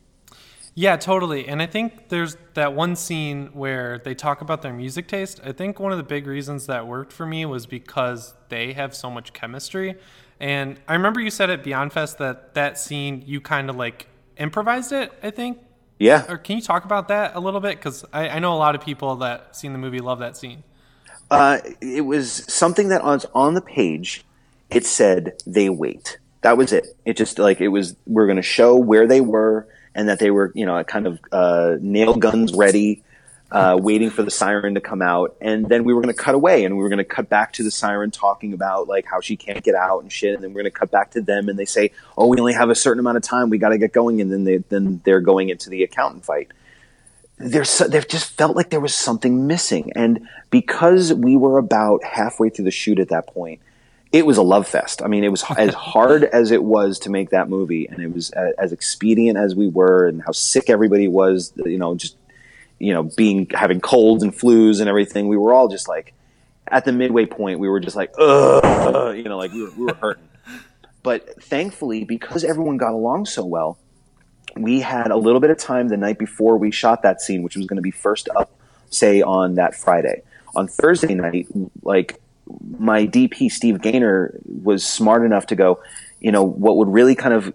[0.76, 1.48] Yeah, totally.
[1.48, 5.40] And I think there's that one scene where they talk about their music taste.
[5.44, 8.96] I think one of the big reasons that worked for me was because they have
[8.96, 9.96] so much chemistry.
[10.40, 14.08] And I remember you said at Beyond Fest that that scene you kind of like
[14.38, 15.12] improvised it.
[15.22, 15.60] I think.
[16.00, 16.26] Yeah.
[16.28, 17.78] Or can you talk about that a little bit?
[17.78, 20.64] Because I, I know a lot of people that seen the movie love that scene.
[21.30, 24.26] Uh, it was something that was on the page.
[24.72, 26.18] It said they wait.
[26.42, 26.88] That was it.
[27.06, 27.96] It just like it was.
[28.08, 31.20] We're going to show where they were and that they were, you know, kind of
[31.32, 33.04] uh, nail guns ready,
[33.52, 35.36] uh, waiting for the siren to come out.
[35.40, 37.54] And then we were going to cut away and we were going to cut back
[37.54, 40.34] to the siren talking about like how she can't get out and shit.
[40.34, 42.54] And then we're going to cut back to them and they say, "Oh, we only
[42.54, 43.50] have a certain amount of time.
[43.50, 46.50] We got to get going." And then they then they're going into the accountant fight.
[47.38, 52.04] There's so, there just felt like there was something missing, and because we were about
[52.04, 53.60] halfway through the shoot at that point
[54.14, 55.02] it was a love fest.
[55.02, 58.14] I mean, it was as hard as it was to make that movie, and it
[58.14, 61.52] was as expedient as we were, and how sick everybody was.
[61.58, 62.16] You know, just
[62.78, 65.28] you know, being having colds and flus and everything.
[65.28, 66.14] We were all just like
[66.68, 67.60] at the midway point.
[67.60, 70.30] We were just like, ugh, you know, like we were, we were hurting.
[71.02, 73.80] But thankfully, because everyone got along so well,
[74.56, 77.58] we had a little bit of time the night before we shot that scene, which
[77.58, 78.52] was going to be first up,
[78.92, 80.22] say on that Friday.
[80.56, 81.48] On Thursday night,
[81.82, 82.22] like
[82.78, 85.82] my DP Steve Gainer was smart enough to go,
[86.20, 87.54] you know, what would really kind of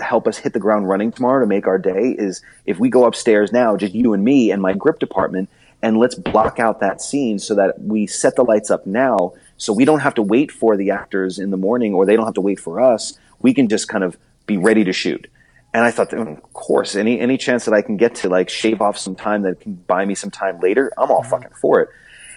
[0.00, 3.04] help us hit the ground running tomorrow to make our day is if we go
[3.04, 5.50] upstairs now, just you and me and my grip department,
[5.82, 9.72] and let's block out that scene so that we set the lights up now so
[9.72, 12.34] we don't have to wait for the actors in the morning or they don't have
[12.34, 13.18] to wait for us.
[13.40, 14.16] We can just kind of
[14.46, 15.30] be ready to shoot.
[15.74, 18.80] And I thought, of course, any any chance that I can get to like shave
[18.80, 21.30] off some time that can buy me some time later, I'm all mm-hmm.
[21.30, 21.90] fucking for it.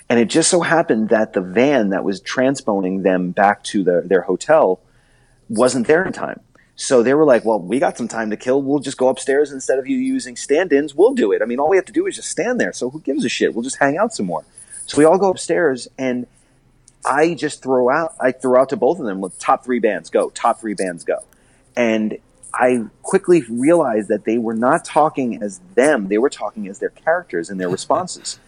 [0.09, 4.01] And it just so happened that the van that was transponing them back to the,
[4.03, 4.81] their hotel
[5.49, 6.39] wasn't there in time.
[6.75, 8.61] So they were like, well, we got some time to kill.
[8.61, 10.95] We'll just go upstairs instead of you using stand ins.
[10.95, 11.41] We'll do it.
[11.41, 12.71] I mean, all we have to do is just stand there.
[12.73, 13.53] So who gives a shit?
[13.53, 14.45] We'll just hang out some more.
[14.85, 16.25] So we all go upstairs and
[17.05, 20.09] I just throw out, I throw out to both of them, look, top three bands
[20.09, 21.19] go, top three bands go.
[21.75, 22.17] And
[22.53, 26.89] I quickly realized that they were not talking as them, they were talking as their
[26.89, 28.39] characters and their responses.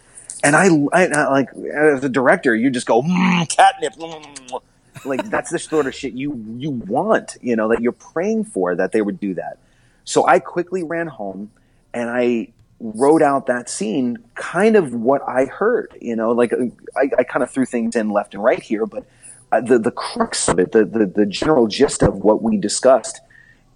[0.42, 3.94] And I, I, I like as a director, you just go mm, catnip.
[3.94, 4.60] Mm.
[5.04, 8.74] Like that's the sort of shit you you want, you know, that you're praying for
[8.74, 9.58] that they would do that.
[10.04, 11.50] So I quickly ran home
[11.94, 15.96] and I wrote out that scene, kind of what I heard.
[16.00, 16.52] You know, like
[16.96, 19.06] I, I kind of threw things in left and right here, but
[19.50, 23.20] uh, the the crux of it, the, the the general gist of what we discussed,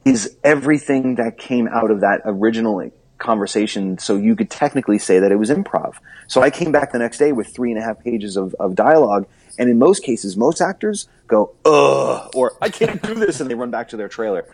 [0.04, 5.32] is everything that came out of that originally conversation so you could technically say that
[5.32, 5.96] it was improv.
[6.26, 8.74] So I came back the next day with three and a half pages of, of
[8.74, 9.26] dialogue.
[9.58, 13.54] And in most cases, most actors go, ugh, or I can't do this, and they
[13.54, 14.46] run back to their trailer.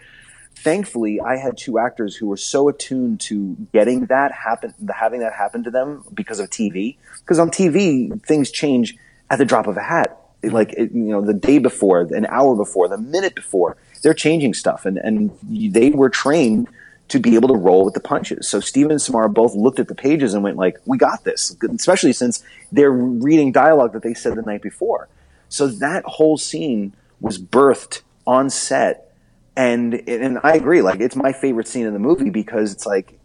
[0.54, 5.32] Thankfully, I had two actors who were so attuned to getting that happen, having that
[5.32, 6.96] happen to them because of TV.
[7.20, 8.96] Because on TV, things change
[9.28, 10.18] at the drop of a hat.
[10.44, 14.84] Like, you know, the day before, an hour before, the minute before, they're changing stuff.
[14.86, 16.68] And, and they were trained–
[17.12, 18.48] to be able to roll with the punches.
[18.48, 21.54] So Steven and Samara both looked at the pages and went like, "We got this,"
[21.62, 22.42] especially since
[22.72, 25.08] they're reading dialogue that they said the night before.
[25.50, 29.12] So that whole scene was birthed on set,
[29.54, 30.80] and and I agree.
[30.80, 33.18] Like it's my favorite scene in the movie because it's like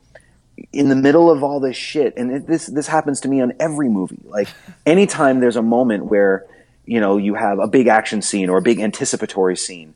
[0.74, 3.54] in the middle of all this shit, and it, this this happens to me on
[3.58, 4.20] every movie.
[4.26, 4.50] Like
[4.86, 6.46] anytime there's a moment where
[6.86, 9.94] you know you have a big action scene or a big anticipatory scene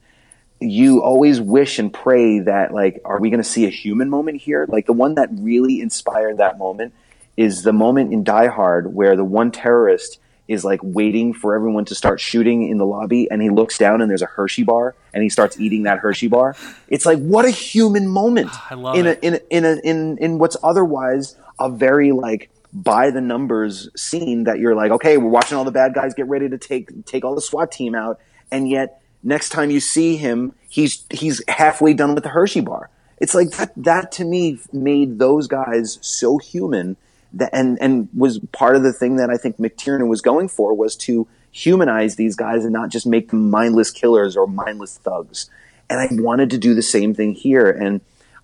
[0.62, 4.40] you always wish and pray that like are we going to see a human moment
[4.40, 6.94] here like the one that really inspired that moment
[7.36, 11.86] is the moment in die hard where the one terrorist is like waiting for everyone
[11.86, 14.96] to start shooting in the lobby and he looks down and there's a hershey bar
[15.14, 16.56] and he starts eating that hershey bar
[16.90, 19.20] it's like what a human moment ah, I love in it.
[19.24, 23.90] a in a, in a, in in what's otherwise a very like by the numbers
[23.96, 27.06] scene that you're like okay we're watching all the bad guys get ready to take
[27.06, 28.20] take all the SWAT team out
[28.52, 32.90] and yet next time you see him, he's he's halfway done with the Hershey bar.
[33.20, 33.72] It's like that.
[33.78, 36.98] That to me made those guys so human
[37.34, 40.74] that, and and was part of the thing that I think McTiernan was going for
[40.74, 45.50] was to humanize these guys and not just make them mindless killers or mindless thugs.
[45.90, 47.70] And I wanted to do the same thing here.
[47.70, 48.02] And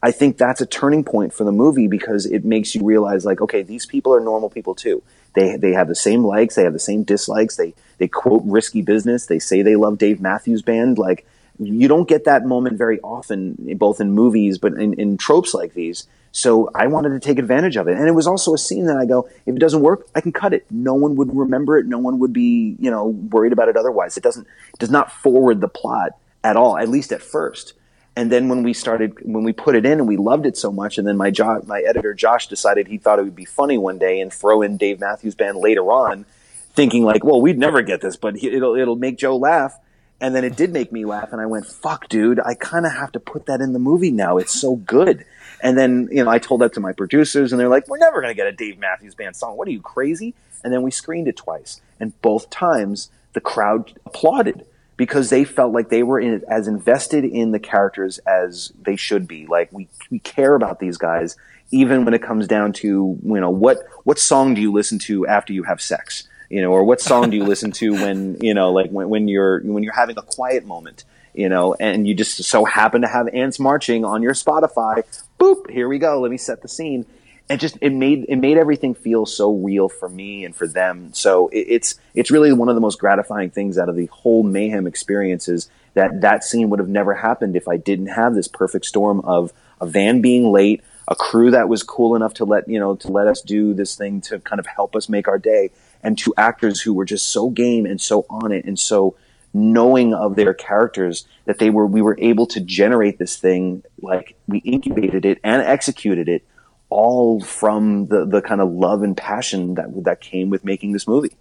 [0.08, 3.42] I think that's a turning point for the movie because it makes you realize, like,
[3.42, 5.04] okay, these people are normal people too.
[5.34, 7.58] They they have the same likes, they have the same dislikes.
[7.58, 9.26] They they quote risky business.
[9.26, 10.98] They say they love Dave Matthews Band.
[10.98, 11.28] Like
[11.60, 15.74] you don't get that moment very often, both in movies but in, in tropes like
[15.74, 16.08] these.
[16.32, 18.96] So I wanted to take advantage of it, and it was also a scene that
[18.96, 20.66] I go, if it doesn't work, I can cut it.
[20.72, 21.86] No one would remember it.
[21.86, 24.16] No one would be, you know, worried about it otherwise.
[24.16, 26.12] It doesn't, it does not forward the plot
[26.46, 27.74] at all, at least at first.
[28.18, 30.72] And then when we started, when we put it in and we loved it so
[30.72, 33.78] much, and then my jo- my editor Josh decided he thought it would be funny
[33.78, 36.26] one day and throw in Dave Matthews Band later on,
[36.74, 39.80] thinking like, well, we'd never get this, but it'll it'll make Joe laugh.
[40.20, 42.40] And then it did make me laugh, and I went, "Fuck, dude!
[42.40, 44.40] I kind of have to put that in the movie now.
[44.40, 45.24] It's so good."
[45.62, 48.20] And then you know, I told that to my producers, and they're like, "We're never
[48.20, 49.58] gonna get a Dave Matthews Band song.
[49.58, 53.94] What are you crazy?" And then we screened it twice, and both times the crowd
[54.08, 54.66] applauded
[54.98, 59.28] because they felt like they were in, as invested in the characters as they should
[59.28, 59.46] be.
[59.46, 61.38] Like we we care about these guys,
[61.72, 65.26] even when it comes down to you know what what song do you listen to
[65.28, 68.54] after you have sex, you know, or what song do you listen to when you
[68.54, 72.16] know like when, when you're when you're having a quiet moment, you know, and you
[72.16, 75.04] just so happen to have ants marching on your Spotify.
[75.40, 76.20] Boop, here we go.
[76.20, 77.06] Let me set the scene
[77.50, 81.14] it just it made it made everything feel so real for me and for them.
[81.14, 84.44] So it, it's it's really one of the most gratifying things out of the whole
[84.44, 88.86] mayhem experiences that that scene would have never happened if I didn't have this perfect
[88.86, 92.80] storm of a van being late, a crew that was cool enough to let you
[92.80, 95.72] know to let us do this thing to kind of help us make our day,
[96.04, 99.16] and two actors who were just so game and so on it and so
[99.54, 104.36] knowing of their characters that they were we were able to generate this thing like
[104.48, 106.44] we incubated it and executed it
[106.90, 111.08] all from the the kind of love and passion that that came with making this
[111.08, 111.36] movie.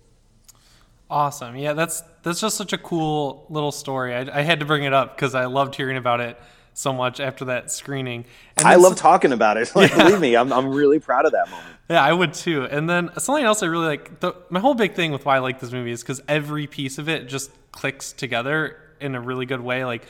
[1.08, 1.56] Awesome.
[1.56, 4.14] Yeah, that's that's just such a cool little story.
[4.14, 6.38] I, I had to bring it up because I loved hearing about it
[6.74, 8.24] so much after that screening.
[8.56, 9.72] And I love talking about it.
[9.76, 10.04] Like, yeah.
[10.04, 11.76] Believe me, I'm I'm really proud of that moment.
[11.88, 12.64] Yeah, I would too.
[12.64, 14.20] And then something else I really like.
[14.20, 16.98] The, my whole big thing with why I like this movie is because every piece
[16.98, 19.84] of it just clicks together in a really good way.
[19.84, 20.06] Like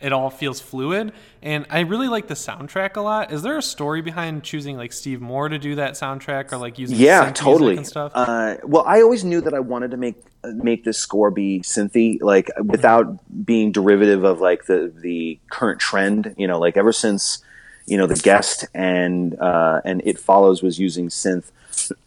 [0.00, 1.12] it all feels fluid.
[1.42, 3.32] And i really like the soundtrack a lot.
[3.32, 6.78] Is there a story behind choosing like steve moore to do that soundtrack or like
[6.78, 7.76] using yeah totally.
[7.76, 8.12] and stuff?
[8.14, 10.16] Uh, well i always knew that i wanted to make
[10.54, 16.34] make this score be synthy like without being derivative of like the the current trend
[16.38, 17.42] you know like ever since
[17.90, 21.50] you know the guest and uh, and it follows was using synth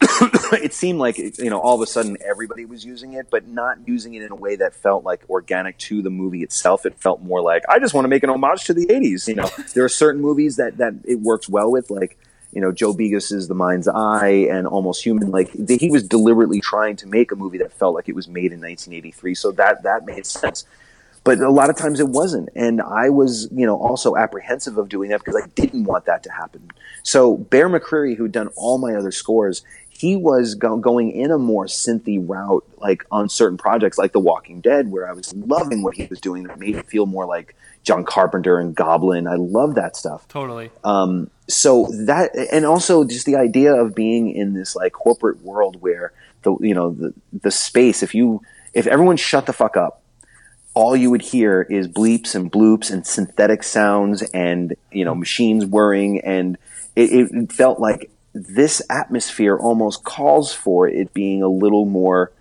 [0.52, 3.76] it seemed like you know all of a sudden everybody was using it, but not
[3.86, 6.86] using it in a way that felt like organic to the movie itself.
[6.86, 9.28] It felt more like I just want to make an homage to the '80s.
[9.28, 12.18] You know, there are certain movies that that it works well with, like
[12.52, 15.30] you know Joe Begos's The Mind's Eye and Almost Human.
[15.30, 18.28] Like the, he was deliberately trying to make a movie that felt like it was
[18.28, 20.64] made in 1983, so that that made sense
[21.24, 22.50] but a lot of times it wasn't.
[22.54, 26.22] And i was you know also apprehensive of doing that because i didn't want that
[26.24, 26.70] to happen.
[27.02, 31.38] So bear mccreary who'd done all my other scores he was go- going in a
[31.38, 35.82] more synthy route like on certain projects like the walking dead where i was loving
[35.82, 36.44] what he was doing.
[36.44, 39.26] That made it feel more like john carpenter and goblin.
[39.26, 40.26] I love that stuff.
[40.28, 40.70] Totally.
[40.82, 45.80] Um, so that and also just the idea of being in this like corporate world
[45.80, 46.12] where
[46.42, 48.40] the you know the the space if you
[48.72, 50.02] if everyone shut the fuck up
[50.74, 55.64] all you would hear is bleeps and bloops and synthetic sounds and you know machines
[55.64, 56.20] whirring.
[56.20, 56.58] And
[56.96, 62.32] it, it, felt like this atmosphere almost calls for it being a little more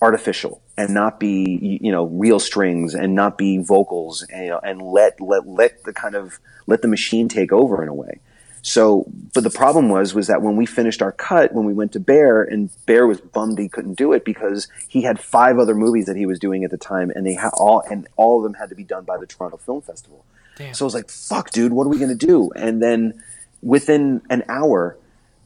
[0.00, 4.60] artificial and not be you know real strings and not be vocals and, you know,
[4.62, 8.20] and let let let the kind of let the machine take over in a way
[8.62, 11.92] so, but the problem was, was that when we finished our cut, when we went
[11.92, 15.74] to Bear, and Bear was bummed he couldn't do it because he had five other
[15.74, 18.44] movies that he was doing at the time, and they had all, and all of
[18.44, 20.24] them had to be done by the Toronto Film Festival.
[20.56, 20.74] Damn.
[20.74, 23.20] So I was like, "Fuck, dude, what are we gonna do?" And then
[23.62, 24.96] within an hour,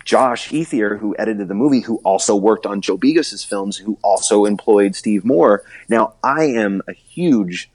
[0.05, 4.45] Josh Ethier, who edited the movie, who also worked on Joe Begos's films, who also
[4.45, 5.63] employed Steve Moore.
[5.89, 7.71] Now, I am a huge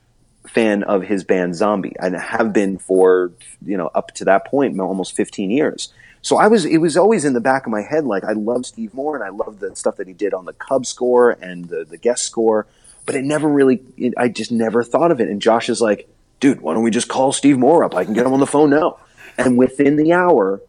[0.47, 3.31] fan of his band Zombi and have been for,
[3.63, 5.93] you know, up to that point, almost 15 years.
[6.21, 8.65] So I was, it was always in the back of my head, like I love
[8.65, 11.65] Steve Moore and I love the stuff that he did on the Cub score and
[11.65, 12.67] the, the guest score,
[13.05, 15.29] but it never really, it, I just never thought of it.
[15.29, 16.07] And Josh is like,
[16.39, 17.95] dude, why don't we just call Steve Moore up?
[17.95, 18.97] I can get him on the phone now.
[19.37, 20.61] And within the hour,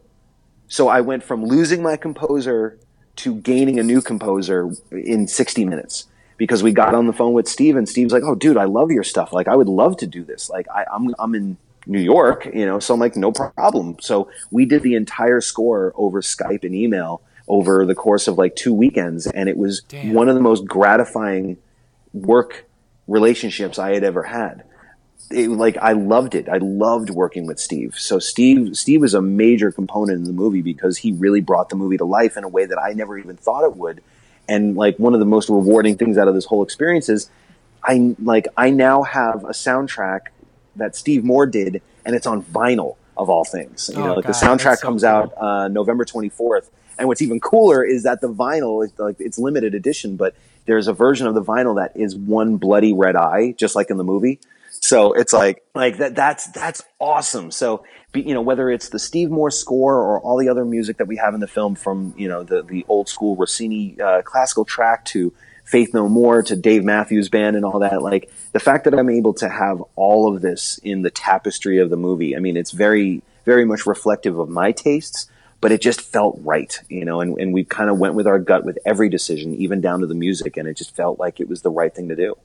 [0.67, 2.79] so I went from losing my composer
[3.17, 6.07] to gaining a new composer in 60 minutes
[6.37, 8.91] because we got on the phone with Steve and Steve's like, "Oh, dude, I love
[8.91, 9.33] your stuff.
[9.33, 10.49] Like, I would love to do this.
[10.49, 13.97] Like, I, I'm I'm in New York, you know, so I'm like, no problem.
[14.01, 18.55] So we did the entire score over Skype and email over the course of like
[18.55, 20.13] two weekends, and it was Damn.
[20.13, 21.57] one of the most gratifying
[22.13, 22.65] work
[23.07, 24.63] relationships I had ever had.
[25.29, 26.47] It, like I loved it.
[26.47, 27.95] I loved working with Steve.
[27.97, 31.75] So Steve Steve was a major component in the movie because he really brought the
[31.75, 34.01] movie to life in a way that I never even thought it would
[34.47, 37.29] and like one of the most rewarding things out of this whole experience is
[37.83, 40.27] I like I now have a soundtrack
[40.75, 43.89] that Steve Moore did, and it's on vinyl of all things.
[43.93, 45.09] You oh, know, like God, the soundtrack so comes cool.
[45.09, 46.69] out uh, November 24th.
[46.97, 50.87] And what's even cooler is that the vinyl is like it's limited edition, but there's
[50.87, 54.03] a version of the vinyl that is one bloody red eye, just like in the
[54.03, 54.39] movie.
[54.83, 57.51] So it's like like that that's that's awesome.
[57.51, 61.07] So you know whether it's the Steve Moore score or all the other music that
[61.07, 64.65] we have in the film from you know the the old school Rossini uh, classical
[64.65, 65.33] track to
[65.63, 68.01] Faith No More to Dave Matthews Band and all that.
[68.01, 71.89] Like the fact that I'm able to have all of this in the tapestry of
[71.89, 72.35] the movie.
[72.35, 75.29] I mean, it's very very much reflective of my tastes,
[75.61, 77.21] but it just felt right, you know.
[77.21, 80.07] And, and we kind of went with our gut with every decision, even down to
[80.07, 82.35] the music, and it just felt like it was the right thing to do.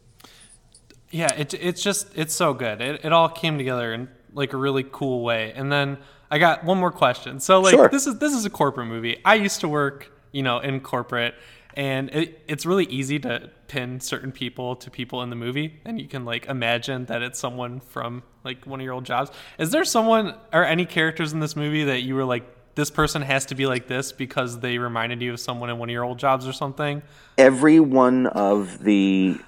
[1.10, 2.80] Yeah, it, it's just it's so good.
[2.80, 5.52] It, it all came together in like a really cool way.
[5.54, 5.98] And then
[6.30, 7.40] I got one more question.
[7.40, 7.88] So like Sure.
[7.88, 9.18] this is this is a corporate movie.
[9.24, 11.34] I used to work, you know, in corporate
[11.74, 16.00] and it, it's really easy to pin certain people to people in the movie and
[16.00, 19.30] you can like imagine that it's someone from like one of your old jobs.
[19.58, 22.44] Is there someone or any characters in this movie that you were like
[22.74, 25.88] this person has to be like this because they reminded you of someone in one
[25.88, 27.02] of your old jobs or something?
[27.38, 29.38] every one of the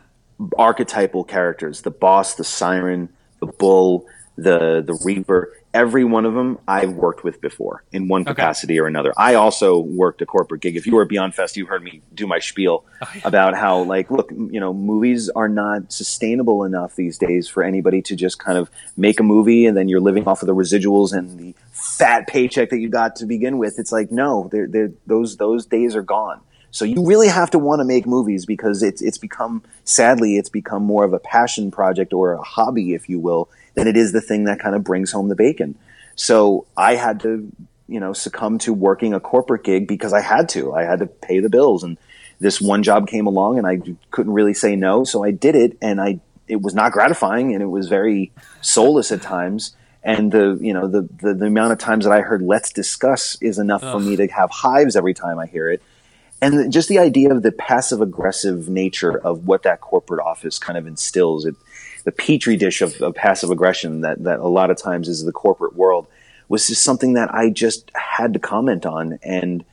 [0.57, 3.09] archetypal characters the boss the siren
[3.41, 4.07] the bull
[4.37, 8.87] the the reaper every one of them i've worked with before in one capacity or
[8.87, 9.13] another.
[9.17, 10.77] I also worked a corporate gig.
[10.77, 13.83] If you were at beyond fest you heard me do my spiel oh, about how
[13.83, 18.39] like look you know movies are not sustainable enough these days for anybody to just
[18.39, 21.55] kind of make a movie and then you're living off of the residuals and the
[21.73, 23.79] fat paycheck that you got to begin with.
[23.79, 26.41] It's like no they're, they're, those those days are gone
[26.71, 30.49] so you really have to want to make movies because it's it's become sadly it's
[30.49, 34.13] become more of a passion project or a hobby, if you will, than it is
[34.13, 35.77] the thing that kind of brings home the bacon.
[36.15, 37.51] So I had to,
[37.89, 40.73] you know, succumb to working a corporate gig because I had to.
[40.73, 41.99] I had to pay the bills and
[42.39, 43.81] this one job came along and I
[44.11, 47.63] couldn't really say no, so I did it and I it was not gratifying and
[47.63, 49.77] it was very soulless at times.
[50.03, 53.37] And the you know the, the the amount of times that I heard "Let's discuss"
[53.43, 55.83] is enough for me to have hives every time I hear it
[56.43, 60.79] and just the idea of the passive aggressive nature of what that corporate office kind
[60.79, 61.55] of instills it
[62.05, 65.33] the petri dish of, of passive aggression that, that a lot of times is the
[65.33, 66.07] corporate world
[66.49, 69.19] was just something that i just had to comment on.
[69.23, 69.65] And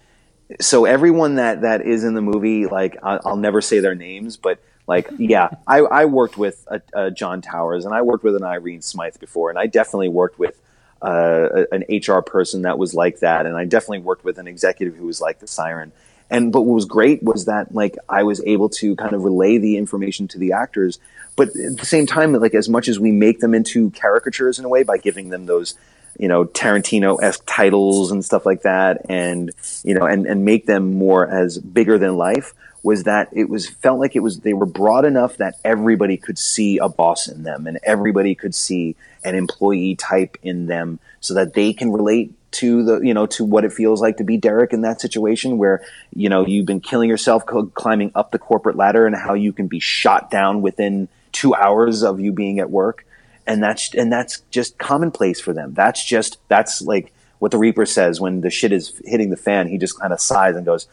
[0.61, 4.37] so everyone that that is in the movie like I- i'll never say their names
[4.37, 8.35] but like yeah i, I worked with a, a john towers and i worked with
[8.35, 10.59] an irene smythe before and i definitely worked with
[11.01, 14.95] uh, an hr person that was like that and i definitely worked with an executive
[14.95, 15.91] who was like the siren
[16.29, 19.57] and but what was great was that like I was able to kind of relay
[19.57, 20.99] the information to the actors,
[21.35, 24.65] but at the same time, like as much as we make them into caricatures in
[24.65, 25.75] a way by giving them those,
[26.19, 29.51] you know, Tarantino esque titles and stuff like that, and
[29.83, 33.67] you know, and and make them more as bigger than life, was that it was
[33.69, 37.43] felt like it was they were broad enough that everybody could see a boss in
[37.43, 42.33] them and everybody could see an employee type in them, so that they can relate
[42.57, 45.57] to the you know to what it feels like to be Derek in that situation
[45.57, 49.53] where you know you've been killing yourself climbing up the corporate ladder and how you
[49.53, 53.05] can be shot down within 2 hours of you being at work.
[53.45, 55.73] And that's and that's just commonplace for them.
[55.73, 59.67] That's just that's like what the reaper says when the shit is hitting the fan.
[59.67, 60.87] He just kind of sighs and goes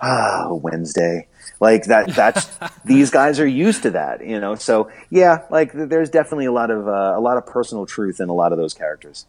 [0.00, 1.28] ah Wednesday.
[1.60, 2.50] Like that that's
[2.84, 4.54] these guys are used to that you know?
[4.54, 8.30] So yeah like there's definitely a lot of uh, a lot of personal truth in
[8.30, 9.26] a lot of those characters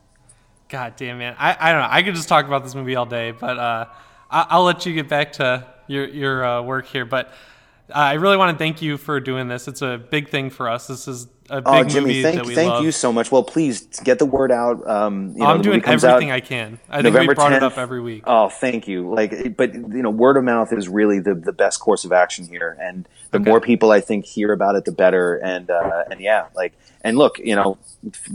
[0.72, 1.88] God damn man, I, I don't know.
[1.92, 3.88] I could just talk about this movie all day, but uh,
[4.32, 7.04] I, I'll let you get back to your your uh, work here.
[7.04, 7.34] But
[7.92, 9.68] uh, I really want to thank you for doing this.
[9.68, 10.88] It's a big thing for us.
[10.88, 12.84] This is a big Oh, Jimmy, thank, thank love.
[12.84, 13.32] you so much.
[13.32, 14.88] Well, please get the word out.
[14.90, 16.80] Um, you know, I'm doing everything I can.
[16.90, 17.58] I think November we brought 10th.
[17.58, 18.24] it up every week.
[18.26, 19.14] Oh, thank you.
[19.14, 22.48] Like, but you know, word of mouth is really the, the best course of action
[22.48, 23.50] here, and the Okay.
[23.50, 25.36] more people I think hear about it, the better.
[25.36, 27.78] And uh, and yeah, like, and look, you know,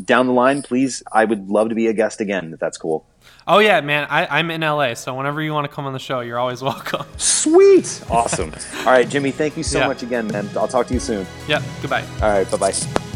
[0.04, 2.52] down the line, please, I would love to be a guest again.
[2.52, 3.06] If that's cool.
[3.48, 4.06] Oh yeah, man.
[4.10, 6.62] I, I'm in LA, so whenever you want to come on the show, you're always
[6.70, 7.06] welcome.
[7.16, 8.52] Sweet, awesome.
[8.80, 9.86] All right, Jimmy, thank you so Yeah.
[9.86, 10.48] much again, man.
[10.56, 11.26] I'll talk to you soon.
[11.46, 11.62] Yeah.
[11.80, 12.04] Goodbye.
[12.22, 13.15] All right, bye bye.